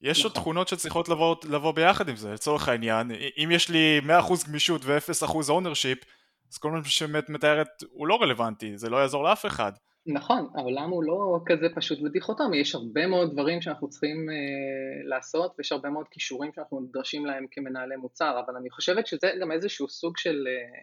יש 0.01 0.19
נכון. 0.19 0.29
עוד 0.31 0.35
תכונות 0.35 0.67
שצריכות 0.67 1.09
לבוא, 1.09 1.35
לבוא 1.49 1.71
ביחד 1.71 2.09
עם 2.09 2.15
זה, 2.15 2.33
לצורך 2.33 2.67
העניין, 2.67 3.11
אם 3.43 3.49
יש 3.51 3.69
לי 3.69 3.99
100% 4.07 4.47
גמישות 4.47 4.81
ו-0% 4.85 5.31
ownership, 5.31 6.05
אז 6.51 6.57
כל 6.57 6.71
מה 6.71 6.83
שאת 6.83 7.29
מתארת 7.29 7.67
הוא 7.91 8.07
לא 8.07 8.15
רלוונטי, 8.21 8.77
זה 8.77 8.89
לא 8.89 8.97
יעזור 8.97 9.23
לאף 9.23 9.45
אחד. 9.45 9.71
נכון, 10.05 10.49
העולם 10.55 10.89
הוא 10.89 11.03
לא 11.03 11.39
כזה 11.45 11.67
פשוט 11.75 11.99
ודיכוטומי, 12.01 12.57
יש 12.57 12.75
הרבה 12.75 13.07
מאוד 13.07 13.31
דברים 13.33 13.61
שאנחנו 13.61 13.89
צריכים 13.89 14.29
אה, 14.29 15.09
לעשות 15.09 15.55
ויש 15.57 15.71
הרבה 15.71 15.89
מאוד 15.89 16.07
כישורים 16.11 16.51
שאנחנו 16.53 16.79
נדרשים 16.79 17.25
להם 17.25 17.45
כמנהלי 17.51 17.95
מוצר, 17.95 18.41
אבל 18.45 18.55
אני 18.55 18.69
חושבת 18.69 19.07
שזה 19.07 19.31
גם 19.41 19.51
איזשהו 19.51 19.89
סוג 19.89 20.17
של 20.17 20.47
אה, 20.47 20.79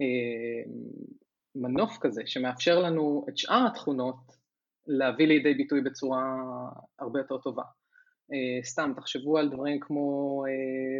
אה, 0.00 0.72
מנוף 1.54 1.98
כזה 2.00 2.22
שמאפשר 2.26 2.78
לנו 2.78 3.26
את 3.28 3.38
שאר 3.38 3.66
התכונות 3.66 4.16
להביא 4.86 5.26
לידי 5.26 5.54
ביטוי 5.54 5.80
בצורה 5.80 6.36
הרבה 6.98 7.20
יותר 7.20 7.38
טובה. 7.38 7.62
אה, 8.32 8.64
סתם, 8.64 8.92
תחשבו 8.96 9.38
על 9.38 9.48
דברים 9.48 9.80
כמו 9.80 10.42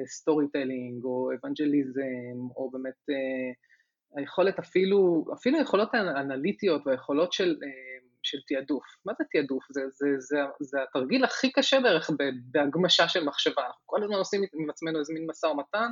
סטורי 0.06 0.44
uh, 0.44 0.48
טלינג 0.52 1.04
או 1.04 1.30
אבנג'ליזם 1.32 2.38
או 2.56 2.70
באמת 2.70 3.10
uh, 3.10 3.73
היכולת 4.16 4.58
אפילו, 4.58 5.24
אפילו 5.32 5.58
היכולות 5.58 5.94
האנליטיות 5.94 6.86
והיכולות 6.86 7.32
של, 7.32 7.56
אה, 7.62 8.06
של 8.22 8.38
תעדוף. 8.48 8.84
מה 9.06 9.12
זה 9.18 9.24
תעדוף? 9.32 9.64
זה, 9.70 9.80
זה, 9.88 10.06
זה, 10.18 10.38
זה 10.60 10.82
התרגיל 10.82 11.24
הכי 11.24 11.52
קשה 11.52 11.80
בערך 11.80 12.10
בהגמשה 12.50 13.08
של 13.08 13.24
מחשבה. 13.24 13.62
אנחנו 13.66 13.82
כל 13.86 14.02
הזמן 14.02 14.16
עושים 14.16 14.42
עם 14.54 14.70
עצמנו 14.70 14.98
איזה 14.98 15.12
מין 15.14 15.26
משא 15.30 15.46
ומתן, 15.46 15.88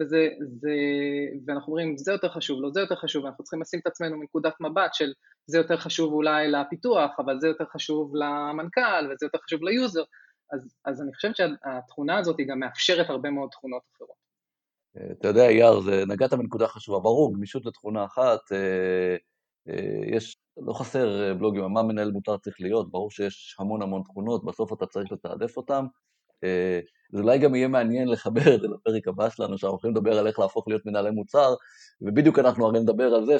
וזה, 0.00 0.28
זה, 0.60 0.70
ואנחנו 1.46 1.72
אומרים, 1.72 1.98
זה 1.98 2.12
יותר 2.12 2.28
חשוב, 2.28 2.62
לא 2.62 2.70
זה 2.72 2.80
יותר 2.80 2.96
חשוב, 2.96 3.24
ואנחנו 3.24 3.44
צריכים 3.44 3.60
לשים 3.60 3.80
את 3.80 3.86
עצמנו 3.86 4.16
מנקודת 4.16 4.54
מבט 4.60 4.94
של 4.94 5.12
זה 5.46 5.58
יותר 5.58 5.76
חשוב 5.76 6.12
אולי 6.12 6.50
לפיתוח, 6.50 7.10
אבל 7.18 7.40
זה 7.40 7.48
יותר 7.48 7.64
חשוב 7.64 8.12
למנכ"ל, 8.16 9.04
וזה 9.04 9.26
יותר 9.26 9.38
חשוב 9.44 9.62
ל 9.62 9.69
user. 9.69 10.02
אז, 10.52 10.74
אז 10.84 11.02
אני 11.02 11.14
חושבת 11.14 11.36
שהתכונה 11.36 12.18
הזאת 12.18 12.38
היא 12.38 12.46
גם 12.48 12.58
מאפשרת 12.58 13.10
הרבה 13.10 13.30
מאוד 13.30 13.48
תכונות 13.50 13.82
אחרות. 13.96 14.29
אתה 14.96 15.28
יודע, 15.28 15.50
יאיר, 15.50 15.80
זה, 15.80 16.04
נגעת 16.06 16.34
בנקודה 16.34 16.68
חשובה. 16.68 16.98
ברור, 16.98 17.34
גמישות 17.34 17.66
לתכונה 17.66 18.04
אחת, 18.04 18.52
אה, 18.52 19.16
אה, 19.68 20.16
יש, 20.16 20.36
לא 20.66 20.72
חסר 20.72 21.22
אה, 21.22 21.34
בלוגים 21.34 21.64
מה 21.64 21.82
מנהל 21.82 22.10
מוצר 22.10 22.36
צריך 22.36 22.60
להיות, 22.60 22.90
ברור 22.90 23.10
שיש 23.10 23.56
המון 23.58 23.82
המון 23.82 24.02
תכונות, 24.02 24.44
בסוף 24.44 24.72
אתה 24.72 24.86
צריך 24.86 25.12
לתעדף 25.12 25.56
אותן. 25.56 25.84
זה 27.12 27.20
אולי 27.20 27.38
גם 27.38 27.54
יהיה 27.54 27.68
מעניין 27.68 28.08
לחבר 28.08 28.54
את 28.54 28.60
זה 28.60 28.68
לפרק 28.68 29.08
הבא 29.08 29.30
שלנו, 29.30 29.58
שאנחנו 29.58 29.74
הולכים 29.74 29.90
לדבר 29.90 30.18
על 30.18 30.26
איך 30.26 30.38
להפוך 30.38 30.68
להיות 30.68 30.86
מנהלי 30.86 31.10
מוצר, 31.10 31.54
ובדיוק 32.00 32.38
אנחנו 32.38 32.66
הרי 32.66 32.80
נדבר 32.80 33.14
על 33.14 33.26
זה 33.26 33.36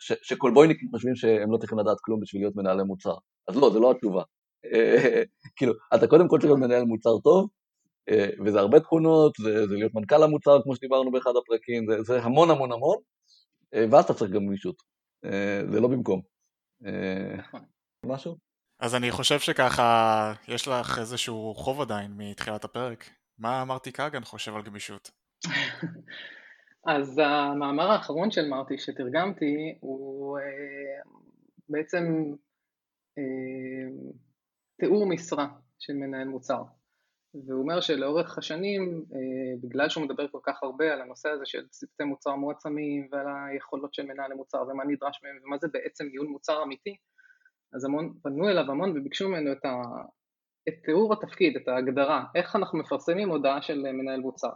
שכולבויניקים 0.00 0.88
חושבים 0.90 1.16
שהם 1.16 1.52
לא 1.52 1.56
צריכים 1.58 1.78
לדעת 1.78 1.96
כלום 2.00 2.20
בשביל 2.20 2.42
להיות 2.42 2.56
מנהלי 2.56 2.82
מוצר. 2.82 3.14
אז 3.48 3.56
לא, 3.56 3.70
זה 3.70 3.78
לא 3.78 3.90
התשובה. 3.90 4.22
כאילו, 5.56 5.72
אתה 5.94 6.06
קודם 6.06 6.28
כל 6.28 6.38
צריך 6.38 6.50
להיות 6.50 6.60
מנהל 6.60 6.84
מוצר 6.84 7.18
טוב, 7.24 7.48
וזה 8.44 8.58
הרבה 8.58 8.80
תכונות, 8.80 9.32
זה, 9.38 9.66
זה 9.66 9.74
להיות 9.74 9.94
מנכ"ל 9.94 10.22
המוצר, 10.22 10.62
כמו 10.62 10.76
שדיברנו 10.76 11.10
באחד 11.10 11.30
הפרקים, 11.42 11.86
זה, 11.86 12.02
זה 12.02 12.22
המון 12.22 12.50
המון 12.50 12.72
המון, 12.72 12.96
אה, 13.74 13.84
ואז 13.90 14.04
אתה 14.04 14.14
צריך 14.14 14.30
גם 14.30 14.46
גמישות, 14.46 14.82
אה, 15.24 15.60
זה 15.72 15.80
לא 15.80 15.88
במקום. 15.88 16.20
נכון. 17.38 17.60
משהו? 18.06 18.36
אז 18.80 18.94
אני 18.94 19.10
חושב 19.10 19.38
שככה, 19.38 20.32
יש 20.48 20.68
לך 20.68 20.98
איזשהו 20.98 21.54
חוב 21.54 21.80
עדיין 21.80 22.10
מתחילת 22.16 22.64
הפרק. 22.64 23.10
מה 23.38 23.64
מרטי 23.64 23.92
קאגן 23.92 24.24
חושב 24.24 24.56
על 24.56 24.62
גמישות? 24.62 25.10
אז 26.86 27.18
המאמר 27.18 27.90
האחרון 27.90 28.30
של 28.30 28.48
מרטי 28.48 28.78
שתרגמתי 28.78 29.78
הוא 29.80 30.38
בעצם 31.68 32.04
תיאור 34.80 35.06
משרה 35.06 35.46
של 35.78 35.92
מנהל 35.92 36.28
מוצר. 36.28 36.62
והוא 37.34 37.62
אומר 37.62 37.80
שלאורך 37.80 38.38
השנים, 38.38 39.04
אה, 39.12 39.56
בגלל 39.62 39.88
שהוא 39.88 40.04
מדבר 40.04 40.28
כל 40.28 40.38
כך 40.42 40.62
הרבה 40.62 40.92
על 40.92 41.00
הנושא 41.00 41.28
הזה 41.28 41.46
של 41.46 41.68
צוותי 41.68 42.04
מוצר 42.04 42.34
מועצמים 42.34 43.08
ועל 43.12 43.26
היכולות 43.52 43.94
של 43.94 44.02
מנהלי 44.06 44.34
מוצר 44.34 44.62
ומה 44.62 44.84
נדרש 44.84 45.20
מהם 45.22 45.38
ומה 45.44 45.58
זה 45.58 45.68
בעצם 45.72 46.04
ניהול 46.06 46.26
מוצר 46.26 46.62
אמיתי, 46.62 46.96
אז 47.74 47.84
המון, 47.84 48.14
פנו 48.22 48.48
אליו 48.48 48.70
המון 48.70 48.98
וביקשו 48.98 49.28
ממנו 49.28 49.52
את, 49.52 49.64
ה, 49.64 49.82
את 50.68 50.74
תיאור 50.84 51.12
התפקיד, 51.12 51.56
את 51.56 51.68
ההגדרה, 51.68 52.24
איך 52.34 52.56
אנחנו 52.56 52.78
מפרסמים 52.78 53.28
הודעה 53.28 53.62
של 53.62 53.92
מנהל 53.92 54.20
מוצר. 54.20 54.52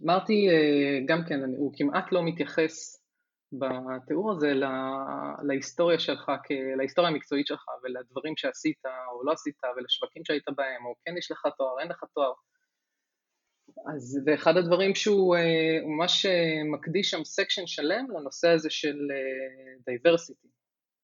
ואמרתי 0.00 0.48
אה, 0.48 1.00
גם 1.06 1.24
כן, 1.28 1.40
הוא 1.56 1.72
כמעט 1.76 2.12
לא 2.12 2.22
מתייחס 2.22 2.99
בתיאור 3.52 4.32
הזה 4.32 4.52
להיסטוריה 5.42 5.98
שלך, 5.98 6.32
להיסטוריה 6.76 7.10
המקצועית 7.10 7.46
שלך 7.46 7.64
ולדברים 7.82 8.36
שעשית 8.36 8.82
או 9.12 9.24
לא 9.24 9.32
עשית 9.32 9.60
ולשווקים 9.76 10.24
שהיית 10.24 10.48
בהם, 10.56 10.84
או 10.86 10.94
כן 11.04 11.16
יש 11.16 11.30
לך 11.30 11.42
תואר, 11.58 11.80
אין 11.80 11.88
לך 11.88 12.04
תואר. 12.14 12.32
אז 13.94 14.20
ואחד 14.26 14.56
הדברים 14.56 14.94
שהוא 14.94 15.36
אה, 15.36 15.78
ממש 15.84 16.26
אה, 16.26 16.64
מקדיש 16.72 17.10
שם 17.10 17.24
סקשן 17.24 17.66
שלם 17.66 18.06
לנושא 18.10 18.48
הזה 18.48 18.70
של 18.70 18.96
דייברסיטי. 19.86 20.48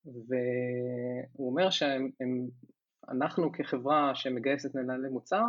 אה, 0.07 0.13
והוא 0.29 1.51
אומר 1.51 1.69
שאנחנו 1.71 3.53
כחברה 3.53 4.15
שמגייסת 4.15 4.75
מנהלי 4.75 5.09
מוצר, 5.09 5.45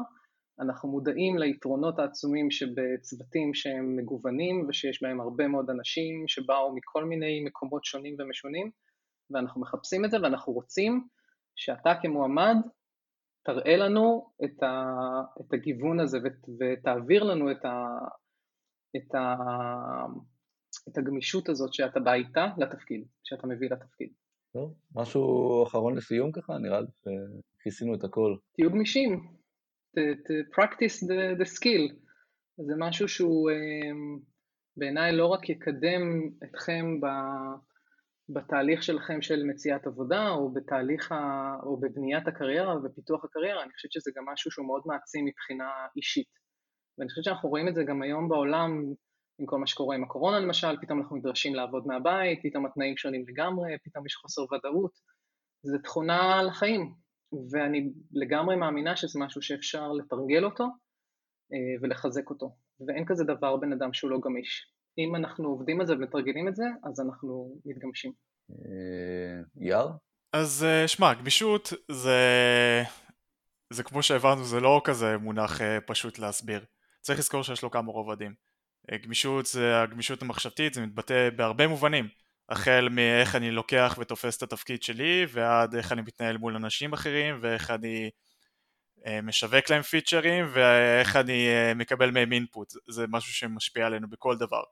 אנחנו 0.59 0.89
מודעים 0.89 1.37
ליתרונות 1.37 1.99
העצומים 1.99 2.51
שבצוותים 2.51 3.53
שהם 3.53 3.95
מגוונים 3.95 4.65
ושיש 4.67 5.03
בהם 5.03 5.21
הרבה 5.21 5.47
מאוד 5.47 5.69
אנשים 5.69 6.27
שבאו 6.27 6.75
מכל 6.75 7.05
מיני 7.05 7.43
מקומות 7.45 7.85
שונים 7.85 8.15
ומשונים 8.19 8.71
ואנחנו 9.31 9.61
מחפשים 9.61 10.05
את 10.05 10.11
זה 10.11 10.17
ואנחנו 10.21 10.53
רוצים 10.53 11.07
שאתה 11.55 11.93
כמועמד 12.01 12.55
תראה 13.45 13.77
לנו 13.77 14.29
את, 14.43 14.63
ה, 14.63 14.83
את 15.41 15.53
הגיוון 15.53 15.99
הזה 15.99 16.17
ותעביר 16.59 17.23
לנו 17.23 17.51
את, 17.51 17.65
ה, 17.65 17.85
את, 18.95 19.15
ה, 19.15 19.35
את 20.89 20.97
הגמישות 20.97 21.49
הזאת 21.49 21.73
שאתה 21.73 21.99
בא 21.99 22.13
איתה 22.13 22.47
לתפקיד, 22.57 23.05
שאתה 23.23 23.47
מביא 23.47 23.69
לתפקיד. 23.69 24.09
טוב, 24.53 24.73
משהו 24.95 25.63
אחרון 25.63 25.97
לסיום 25.97 26.31
ככה? 26.31 26.57
נראה 26.57 26.81
לי 26.81 26.87
שכיסינו 27.59 27.95
את 27.95 28.03
הכל. 28.03 28.35
תהיו 28.53 28.71
גמישים, 28.71 29.36
to 30.27 30.33
practice 30.55 31.03
the, 31.03 31.41
the 31.41 31.45
skill. 31.45 31.93
זה 32.67 32.73
משהו 32.77 33.07
שהוא 33.07 33.51
אמ, 33.51 34.19
בעיניי 34.77 35.11
לא 35.11 35.27
רק 35.27 35.49
יקדם 35.49 36.29
אתכם 36.43 36.85
בתהליך 38.29 38.83
שלכם 38.83 39.21
של 39.21 39.43
מציאת 39.43 39.87
עבודה 39.87 40.29
או 40.29 40.53
בתהליך 40.53 41.11
ה, 41.11 41.15
או 41.63 41.77
בבניית 41.77 42.27
הקריירה 42.27 42.75
ופיתוח 42.83 43.25
הקריירה, 43.25 43.63
אני 43.63 43.73
חושבת 43.73 43.91
שזה 43.91 44.11
גם 44.15 44.25
משהו 44.33 44.51
שהוא 44.51 44.67
מאוד 44.67 44.81
מעצים 44.85 45.25
מבחינה 45.25 45.69
אישית. 45.95 46.27
ואני 46.97 47.09
חושבת 47.09 47.23
שאנחנו 47.23 47.49
רואים 47.49 47.67
את 47.67 47.75
זה 47.75 47.83
גם 47.83 48.01
היום 48.01 48.29
בעולם 48.29 48.71
עם 49.39 49.45
כל 49.45 49.57
מה 49.57 49.67
שקורה 49.67 49.95
עם 49.95 50.03
הקורונה 50.03 50.39
למשל, 50.39 50.77
פתאום 50.81 50.99
אנחנו 50.99 51.15
נדרשים 51.15 51.55
לעבוד 51.55 51.87
מהבית, 51.87 52.39
פתאום 52.43 52.65
התנאים 52.65 52.97
שונים 52.97 53.25
לגמרי, 53.27 53.77
פתאום 53.83 54.05
יש 54.05 54.15
חוסר 54.15 54.41
ודאות. 54.41 54.91
זו 55.63 55.77
תכונה 55.83 56.43
לחיים, 56.43 56.93
ואני 57.51 57.89
לגמרי 58.11 58.55
מאמינה 58.55 58.95
שזה 58.95 59.19
משהו 59.19 59.41
שאפשר 59.41 59.91
לתרגל 59.91 60.45
אותו 60.45 60.67
ולחזק 61.81 62.29
אותו, 62.29 62.55
ואין 62.87 63.05
כזה 63.05 63.23
דבר 63.23 63.57
בן 63.57 63.73
אדם 63.73 63.93
שהוא 63.93 64.11
לא 64.11 64.19
גמיש. 64.19 64.71
אם 64.97 65.15
אנחנו 65.15 65.49
עובדים 65.49 65.79
על 65.79 65.87
זה 65.87 65.93
ומתרגלים 65.93 66.47
את 66.47 66.55
זה, 66.55 66.63
אז 66.83 66.99
אנחנו 66.99 67.59
מתגמשים. 67.65 68.11
יאר? 69.55 69.91
אז 70.33 70.65
שמע, 70.87 71.13
גמישות 71.13 71.73
זה... 71.91 72.17
זה 73.69 73.83
כמו 73.83 74.03
שהבנו, 74.03 74.43
זה 74.43 74.59
לא 74.59 74.81
כזה 74.83 75.17
מונח 75.17 75.61
פשוט 75.87 76.19
להסביר. 76.19 76.65
צריך 77.01 77.19
לזכור 77.19 77.43
שיש 77.43 77.63
לו 77.63 77.71
כמה 77.71 77.91
רובדים. 77.91 78.33
גמישות 79.03 79.45
זה 79.45 79.81
הגמישות 79.81 80.21
המחשבתית, 80.21 80.73
זה 80.73 80.81
מתבטא 80.81 81.29
בהרבה 81.35 81.67
מובנים. 81.67 82.07
החל 82.49 82.87
מאיך 82.91 83.35
אני 83.35 83.51
לוקח 83.51 83.95
ותופס 83.99 84.37
את 84.37 84.43
התפקיד 84.43 84.83
שלי, 84.83 85.25
ועד 85.29 85.75
איך 85.75 85.91
אני 85.91 86.01
מתנהל 86.01 86.37
מול 86.37 86.55
אנשים 86.55 86.93
אחרים, 86.93 87.39
ואיך 87.41 87.71
אני 87.71 88.09
אה, 89.05 89.21
משווק 89.21 89.69
להם 89.69 89.81
פיצ'רים, 89.81 90.45
ואיך 90.53 91.15
אני 91.15 91.47
אה, 91.47 91.73
מקבל 91.73 92.11
מהם 92.11 92.31
אינפוט. 92.31 92.73
זה 92.87 93.05
משהו 93.09 93.33
שמשפיע 93.33 93.85
עלינו 93.85 94.09
בכל 94.09 94.37
דבר. 94.37 94.63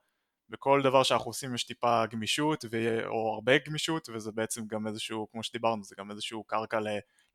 בכל 0.50 0.82
דבר 0.84 1.04
שאנחנו 1.04 1.30
עושים 1.30 1.56
יש 1.56 1.64
טיפה 1.64 2.06
גמישות, 2.06 2.66
ו... 2.72 3.00
או 3.06 3.34
הרבה 3.34 3.54
גמישות, 3.68 4.10
וזה 4.10 4.32
בעצם 4.32 4.68
גם 4.68 4.88
איזשהו, 4.88 5.28
כמו 5.32 5.44
שדיברנו, 5.44 5.84
זה 5.84 5.96
גם 5.98 6.12
איזשהו 6.12 6.44
קרקע 6.44 6.80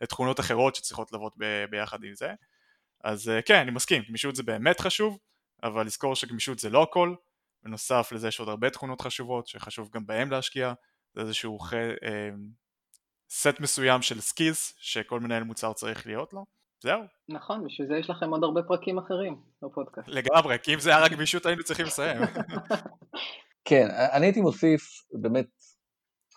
לתכונות 0.01 0.41
אחרות 0.41 0.75
שצריכות 0.75 1.13
לבוא 1.13 1.31
ב... 1.37 1.65
ביחד 1.71 2.05
עם 2.05 2.15
זה. 2.15 2.35
אז 3.05 3.29
אה, 3.29 3.43
כן, 3.43 3.55
אני 3.55 3.71
מסכים, 3.71 4.03
גמישות 4.09 4.37
זה 4.37 4.43
באמת 4.43 4.81
חשוב, 4.81 5.19
אבל 5.63 5.87
לזכור 5.87 6.17
שגמישות 6.17 6.59
זה 6.59 6.71
לא 6.71 6.83
הכל, 6.83 7.15
בנוסף 7.63 8.13
לזה 8.13 8.29
יש 8.29 8.41
עוד 8.41 8.49
הרבה 8.49 8.71
תכונות 8.71 9.01
חשובות 9.01 9.47
שחשוב 9.47 9.91
גם 9.93 10.07
בהם 10.07 10.31
להשקיע, 10.31 10.73
זה 11.15 11.21
איזשהו 11.21 11.59
ח... 11.59 11.75
אה, 11.75 12.31
סט 13.31 13.61
מסוים 13.61 14.03
של 14.03 14.21
skills 14.21 14.75
שכל 14.79 15.21
מנהל 15.21 15.43
מוצר 15.43 15.73
צריך 15.73 16.07
להיות 16.07 16.33
לו, 16.33 16.47
זהו. 16.83 17.01
נכון, 17.29 17.65
בשביל 17.65 17.89
זה 17.89 17.95
יש 17.95 18.11
לכם 18.11 18.31
עוד 18.31 18.45
הרבה 18.45 18.63
פרקים 18.63 18.99
אחרים 18.99 19.37
בפודקאסט. 19.63 20.09
לגמרי, 20.09 20.57
כי 20.63 20.75
אם 20.75 20.81
זה 20.81 20.91
היה 20.91 21.05
רק 21.05 21.13
גמישות 21.13 21.47
היינו 21.47 21.63
צריכים 21.63 21.87
לסיים. 21.87 22.23
כן, 23.69 23.89
אני 24.13 24.27
הייתי 24.27 24.41
מוסיף 24.41 24.83
באמת, 25.13 25.49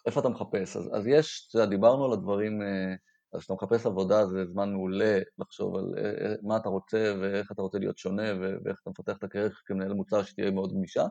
איפה 0.06 0.20
אתה 0.20 0.30
מחפש? 0.30 0.78
אז, 0.78 0.90
אז 0.94 1.08
יש, 1.08 1.48
אתה 1.50 1.58
יודע, 1.58 1.70
דיברנו 1.70 2.06
על 2.06 2.12
הדברים, 2.14 2.62
אה, 2.62 2.96
אז 3.34 3.40
כשאתה 3.40 3.54
מחפש 3.54 3.86
עבודה 3.86 4.26
זה 4.26 4.46
זמן 4.46 4.74
מעולה 4.74 5.20
לחשוב 5.38 5.76
על 5.76 5.86
אה, 5.98 6.36
מה 6.42 6.58
אתה 6.58 6.70
רוצה 6.70 7.14
ואיך 7.22 7.52
אתה 7.52 7.62
רוצה 7.62 7.80
להיות 7.80 7.98
שונה 7.98 8.24
ואיך 8.42 8.80
אתה 8.82 8.90
מפתח 8.90 9.18
את 9.18 9.24
הקריירה 9.24 9.50
כמנהל 9.66 9.94
מוצר 9.94 10.24
שתהיה 10.24 10.52
מאוד 10.52 10.74
גמישה. 10.74 11.06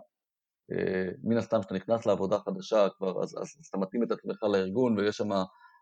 אה, 0.72 1.08
מן 1.24 1.36
הסתם 1.36 1.60
כשאתה 1.60 1.74
נכנס 1.74 2.06
לעבודה 2.06 2.38
חדשה 2.38 2.88
כבר, 2.96 3.22
אז, 3.22 3.34
אז, 3.34 3.56
אז 3.60 3.66
אתה 3.70 3.78
מתאים 3.78 4.02
את 4.02 4.10
עצמך 4.10 4.42
לארגון 4.42 4.98
ויש 4.98 5.16
שם 5.16 5.28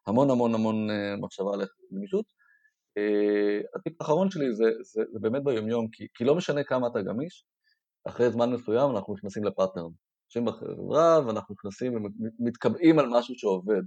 המון 0.06 0.30
המון 0.30 0.54
המון 0.54 0.90
אה, 0.90 1.16
מחשבה 1.16 1.54
על 1.54 1.62
גמישות. 1.92 2.24
הטיפ 3.76 4.00
האחרון 4.00 4.30
שלי 4.30 4.52
זה, 4.52 4.64
זה, 4.82 5.02
זה 5.12 5.18
באמת 5.20 5.44
ביומיום, 5.44 5.88
כי, 5.92 6.06
כי 6.14 6.24
לא 6.24 6.34
משנה 6.34 6.64
כמה 6.64 6.86
אתה 6.86 7.02
גמיש, 7.02 7.44
אחרי 8.08 8.30
זמן 8.30 8.52
מסוים 8.52 8.90
אנחנו 8.90 9.14
נכנסים 9.14 9.44
לפאטרן. 9.44 9.90
יושבים 10.28 10.44
בחברה 10.44 11.26
ואנחנו 11.26 11.54
נכנסים 11.54 11.92
ומתקבעים 11.94 12.98
על 12.98 13.06
משהו 13.10 13.34
שעובד. 13.38 13.82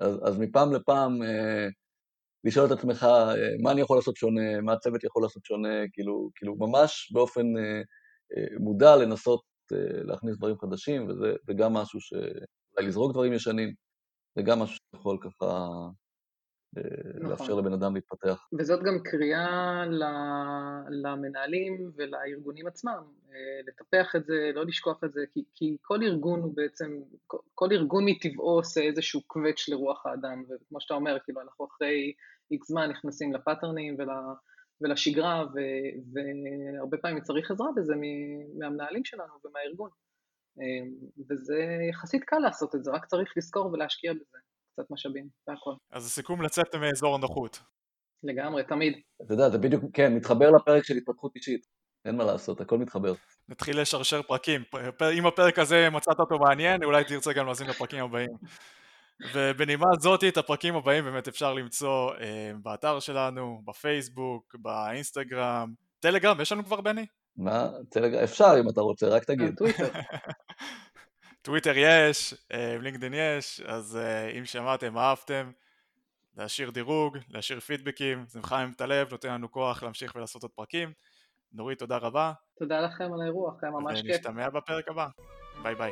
אז, 0.00 0.18
אז 0.24 0.38
מפעם 0.38 0.72
לפעם 0.72 1.22
לשאול 2.44 2.66
את 2.66 2.70
עצמך 2.70 3.02
אה, 3.02 3.34
מה 3.62 3.72
אני 3.72 3.80
יכול 3.80 3.96
לעשות 3.96 4.16
שונה, 4.16 4.60
מה 4.60 4.72
הצוות 4.72 5.04
יכול 5.04 5.22
לעשות 5.22 5.44
שונה, 5.44 5.88
כאילו, 5.92 6.30
כאילו 6.34 6.54
ממש 6.56 7.12
באופן 7.12 7.56
אה, 7.56 7.80
אה, 8.36 8.46
מודע 8.60 8.96
לנסות 8.96 9.40
להכניס 10.04 10.36
דברים 10.36 10.58
חדשים, 10.58 11.08
וזה 11.08 11.52
גם 11.56 11.72
משהו 11.72 12.00
ש... 12.00 12.12
אולי 12.76 12.88
לזרוק 12.88 13.12
דברים 13.12 13.32
ישנים, 13.32 13.74
זה 14.36 14.42
גם 14.42 14.58
משהו 14.58 14.76
שיכול 14.96 15.18
ככה 15.20 15.68
נכון. 16.76 17.30
לאפשר 17.30 17.54
לבן 17.54 17.72
אדם 17.72 17.94
להתפתח. 17.94 18.48
וזאת 18.58 18.82
גם 18.82 18.98
קריאה 19.04 19.84
למנהלים 20.90 21.90
ולארגונים 21.96 22.66
עצמם, 22.66 23.02
לטפח 23.68 24.16
את 24.16 24.26
זה, 24.26 24.50
לא 24.54 24.66
לשכוח 24.66 25.04
את 25.04 25.12
זה, 25.12 25.20
כי, 25.32 25.44
כי 25.54 25.76
כל 25.82 26.02
ארגון 26.02 26.40
הוא 26.40 26.56
בעצם, 26.56 27.00
כל 27.54 27.68
ארגון 27.72 28.04
מטבעו 28.04 28.50
עושה 28.50 28.80
איזשהו 28.80 29.20
קווץ' 29.26 29.68
לרוח 29.68 30.06
האדם, 30.06 30.42
וכמו 30.42 30.80
שאתה 30.80 30.94
אומר, 30.94 31.18
כאילו 31.24 31.40
אנחנו 31.40 31.66
אחרי 31.66 32.12
איקס 32.50 32.68
זמן 32.68 32.90
נכנסים 32.90 33.32
לפאטרנים 33.32 33.96
ול, 33.98 34.08
ולשגרה, 34.80 35.44
ו, 35.54 35.58
והרבה 36.12 36.96
פעמים 36.96 37.20
צריך 37.20 37.50
עזרה 37.50 37.68
בזה 37.76 37.94
מהמנהלים 38.58 39.04
שלנו 39.04 39.32
ומהארגון. 39.44 39.90
וזה 41.30 41.64
יחסית 41.90 42.24
קל 42.24 42.38
לעשות 42.38 42.74
את 42.74 42.84
זה, 42.84 42.90
רק 42.90 43.06
צריך 43.06 43.32
לזכור 43.36 43.72
ולהשקיע 43.72 44.12
בזה. 44.12 44.38
קצת 44.80 44.90
משאבים, 44.90 45.28
זה 45.46 45.52
הכל. 45.52 45.72
אז 45.90 46.06
הסיכום 46.06 46.42
לצאת 46.42 46.74
מאזור 46.74 47.14
הנוחות. 47.14 47.60
לגמרי, 48.22 48.62
תמיד. 48.64 49.00
אתה 49.24 49.34
יודע, 49.34 49.50
זה 49.50 49.58
בדיוק, 49.58 49.84
כן, 49.92 50.14
מתחבר 50.14 50.50
לפרק 50.50 50.84
של 50.84 50.96
התפתחות 50.96 51.36
אישית. 51.36 51.66
אין 52.04 52.16
מה 52.16 52.24
לעשות, 52.24 52.60
הכל 52.60 52.78
מתחבר. 52.78 53.12
נתחיל 53.48 53.80
לשרשר 53.80 54.22
פרקים. 54.22 54.62
אם 55.18 55.26
הפרק 55.26 55.58
הזה 55.58 55.90
מצאת 55.90 56.20
אותו 56.20 56.38
מעניין, 56.38 56.84
אולי 56.84 57.04
תרצה 57.04 57.32
גם 57.32 57.46
להזין 57.46 57.66
לפרקים 57.66 58.04
הבאים. 58.04 58.30
ובנימה 59.34 59.86
זאתי 60.00 60.28
את 60.28 60.36
הפרקים 60.36 60.76
הבאים 60.76 61.04
באמת 61.04 61.28
אפשר 61.28 61.54
למצוא 61.54 62.10
אה, 62.20 62.52
באתר 62.62 63.00
שלנו, 63.00 63.62
בפייסבוק, 63.64 64.56
באינסטגרם, 64.58 65.72
טלגרם, 66.00 66.40
יש 66.40 66.52
לנו 66.52 66.64
כבר 66.64 66.80
בני? 66.80 67.06
מה? 67.36 67.68
טלגרם, 67.90 68.22
אפשר 68.22 68.54
אם 68.60 68.68
אתה 68.68 68.80
רוצה, 68.80 69.08
רק 69.08 69.24
תגיד. 69.24 69.56
טוויטר. 69.56 69.88
טוויטר 71.50 71.72
יש, 71.76 72.34
אה, 72.52 72.76
לינקדאין 72.80 73.14
יש, 73.14 73.60
אז 73.60 73.96
אה, 73.96 74.30
אם 74.38 74.44
שמעתם, 74.44 74.98
אהבתם, 74.98 75.50
להשאיר 76.36 76.70
דירוג, 76.70 77.18
להשאיר 77.28 77.60
פידבקים, 77.60 78.24
זה 78.28 78.40
מחמם 78.40 78.72
את 78.76 78.80
הלב, 78.80 79.08
נותן 79.10 79.28
לנו 79.28 79.50
כוח 79.50 79.82
להמשיך 79.82 80.16
ולעשות 80.16 80.42
עוד 80.42 80.52
פרקים. 80.54 80.92
נורית, 81.52 81.78
תודה 81.78 81.96
רבה. 81.96 82.32
תודה 82.58 82.80
לכם 82.80 83.12
על 83.12 83.20
האירוח, 83.22 83.54
היה 83.62 83.72
ממש 83.72 84.02
כיף. 84.02 84.10
ונשתמע 84.10 84.48
בפרק 84.48 84.88
הבא. 84.88 85.06
ביי 85.62 85.74
ביי. 85.74 85.90